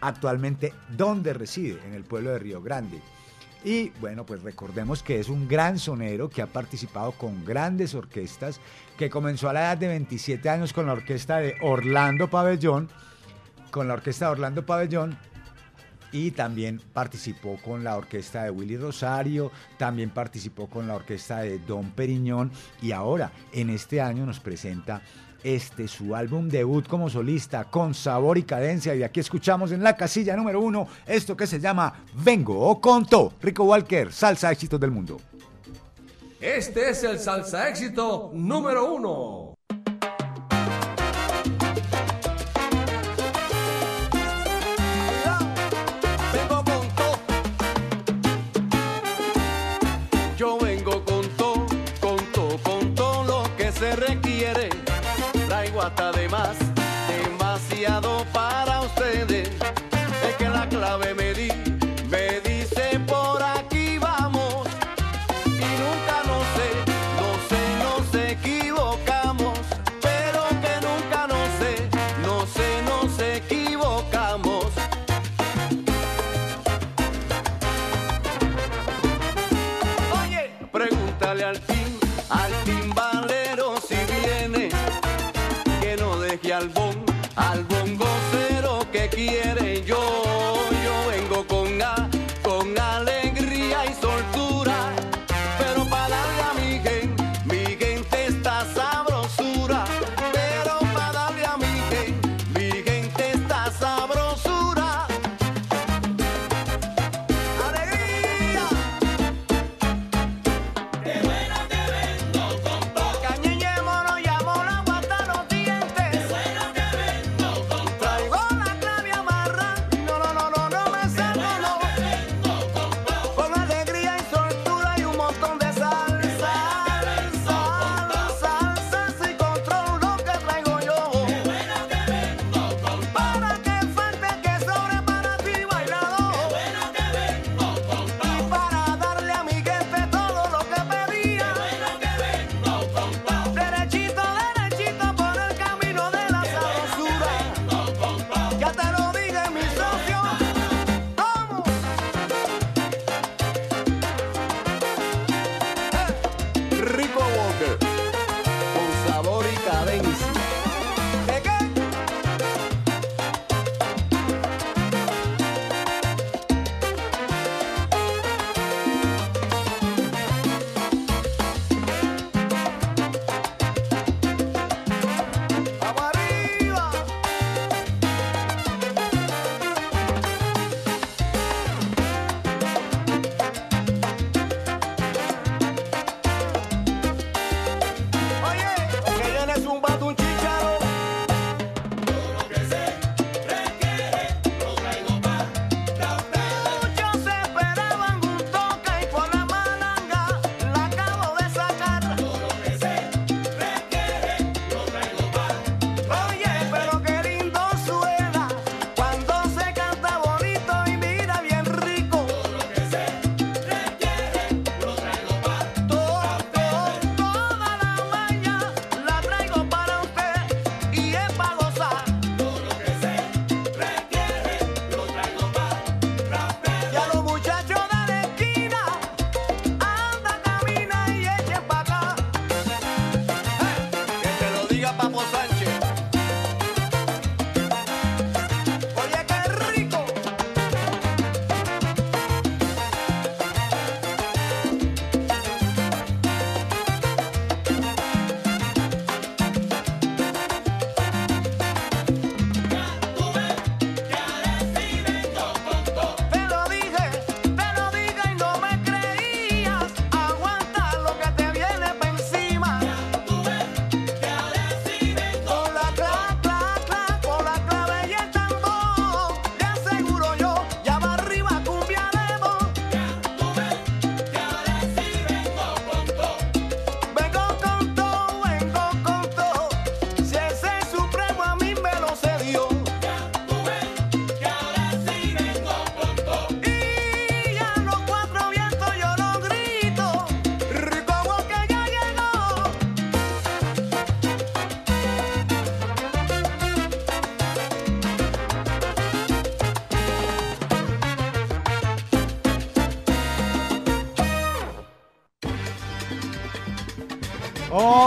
[0.02, 3.02] actualmente donde reside, en el pueblo de Río Grande.
[3.64, 8.62] Y bueno, pues recordemos que es un gran sonero que ha participado con grandes orquestas,
[8.98, 12.90] que comenzó a la edad de 27 años con la orquesta de Orlando Pabellón,
[13.70, 15.18] con la orquesta de Orlando Pabellón,
[16.12, 21.60] y también participó con la orquesta de Willy Rosario, también participó con la orquesta de
[21.60, 25.02] Don Periñón y ahora en este año nos presenta
[25.44, 29.96] este su álbum debut como solista con sabor y cadencia y aquí escuchamos en la
[29.96, 34.92] casilla número uno esto que se llama Vengo o Conto, Rico Walker, salsa éxitos del
[34.92, 35.18] mundo.
[36.42, 39.56] Este es el salsa éxito número uno.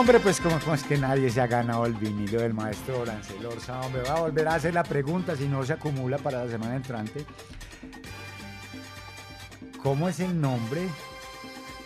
[0.03, 3.81] Hombre, pues como, es que nadie se ha ganado el vinilo del maestro Orancel Orza,
[3.83, 6.75] hombre, va a volver a hacer la pregunta si no se acumula para la semana
[6.75, 7.25] entrante.
[9.81, 10.89] ¿Cómo es el nombre?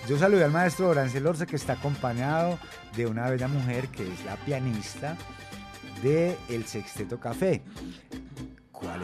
[0.08, 2.58] Yo saludé al maestro Orancel Orza que está acompañado
[2.96, 5.14] de una bella mujer que es la pianista
[6.02, 7.62] de El Sexteto Café.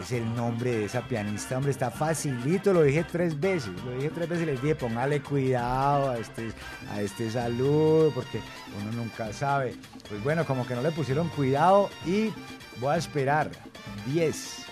[0.03, 1.55] ¿Cuál es el nombre de esa pianista?
[1.55, 3.71] Hombre, está facilito, lo dije tres veces.
[3.85, 6.51] Lo dije tres veces y les dije, póngale cuidado a este,
[6.91, 8.41] a este saludo, porque
[8.81, 9.75] uno nunca sabe.
[10.09, 12.33] Pues bueno, como que no le pusieron cuidado y
[12.81, 13.49] voy a esperar
[14.07, 14.65] 10,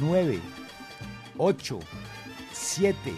[0.00, 0.40] 9,
[1.38, 1.78] 8,
[2.52, 3.12] 7,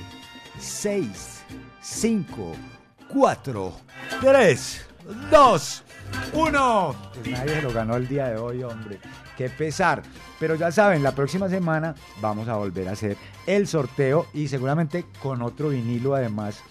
[0.58, 1.42] 6,
[1.80, 2.52] 5,
[3.08, 3.76] 4,
[4.20, 4.86] 3,
[5.30, 5.84] 2,
[6.34, 6.96] 1.
[7.14, 9.00] Pues nadie se lo ganó el día de hoy, hombre.
[9.36, 10.02] Qué pesar.
[10.38, 13.16] Pero ya saben, la próxima semana vamos a volver a hacer
[13.46, 16.62] el sorteo y seguramente con otro vinilo además.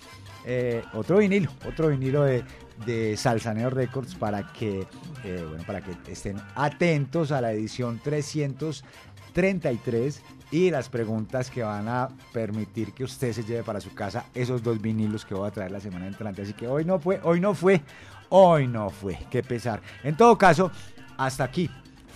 [0.46, 2.44] eh, otro vinilo, otro vinilo de,
[2.86, 4.88] de Salsaneo Records para que,
[5.24, 10.22] eh, bueno, para que estén atentos a la edición 333
[10.52, 14.62] y las preguntas que van a permitir que usted se lleve para su casa esos
[14.62, 16.44] dos vinilos que voy a traer la semana entrante.
[16.44, 17.82] Así que hoy no fue, hoy no fue,
[18.30, 19.18] hoy no fue.
[19.32, 19.82] Qué pesar.
[20.04, 20.72] En todo caso,
[21.18, 21.70] hasta aquí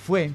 [0.08, 0.32] fue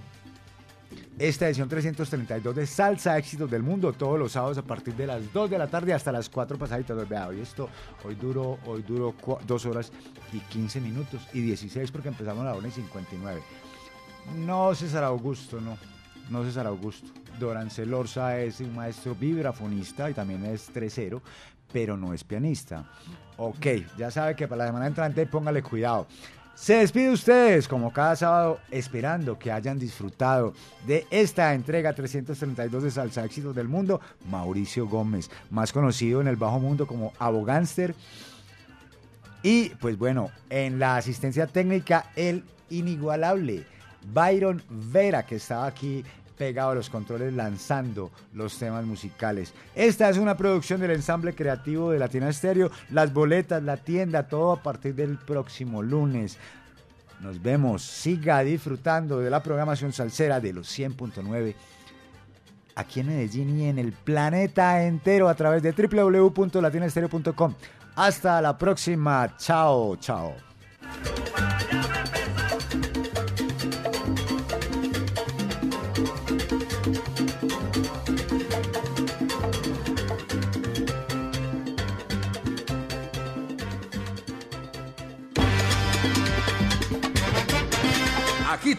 [1.18, 5.32] esta edición 332 de Salsa Éxitos del Mundo, todos los sábados a partir de las
[5.32, 7.08] 2 de la tarde hasta las 4 pasaditas.
[7.08, 7.70] Vea, hoy esto,
[8.04, 9.14] hoy duró, hoy duró
[9.46, 9.90] 2 horas
[10.30, 13.42] y 15 minutos y 16 porque empezamos a la 1 y 59.
[14.44, 15.78] No César Augusto, no,
[16.28, 17.08] no César Augusto.
[17.40, 21.22] Dorancel Orza es un maestro vibrafonista y también es tresero,
[21.72, 22.84] pero no es pianista.
[23.38, 26.08] Ok, ya sabe que para la semana entrante póngale cuidado.
[26.62, 30.54] Se despide ustedes como cada sábado esperando que hayan disfrutado
[30.86, 34.00] de esta entrega 332 de Salsa Éxitos del Mundo,
[34.30, 37.96] Mauricio Gómez, más conocido en el bajo mundo como Abogánster.
[39.42, 43.66] Y pues bueno, en la asistencia técnica el inigualable
[44.12, 46.04] Byron Vera que estaba aquí
[46.42, 49.54] pegado a los controles lanzando los temas musicales.
[49.76, 52.72] Esta es una producción del ensamble creativo de Latina Estéreo.
[52.90, 56.38] Las boletas, la tienda, todo a partir del próximo lunes.
[57.20, 57.82] Nos vemos.
[57.82, 61.54] Siga disfrutando de la programación salsera de los 100.9
[62.74, 67.54] aquí en Medellín y en el planeta entero a través de www.latinaestereo.com.
[67.94, 69.36] Hasta la próxima.
[69.38, 70.34] Chao, chao.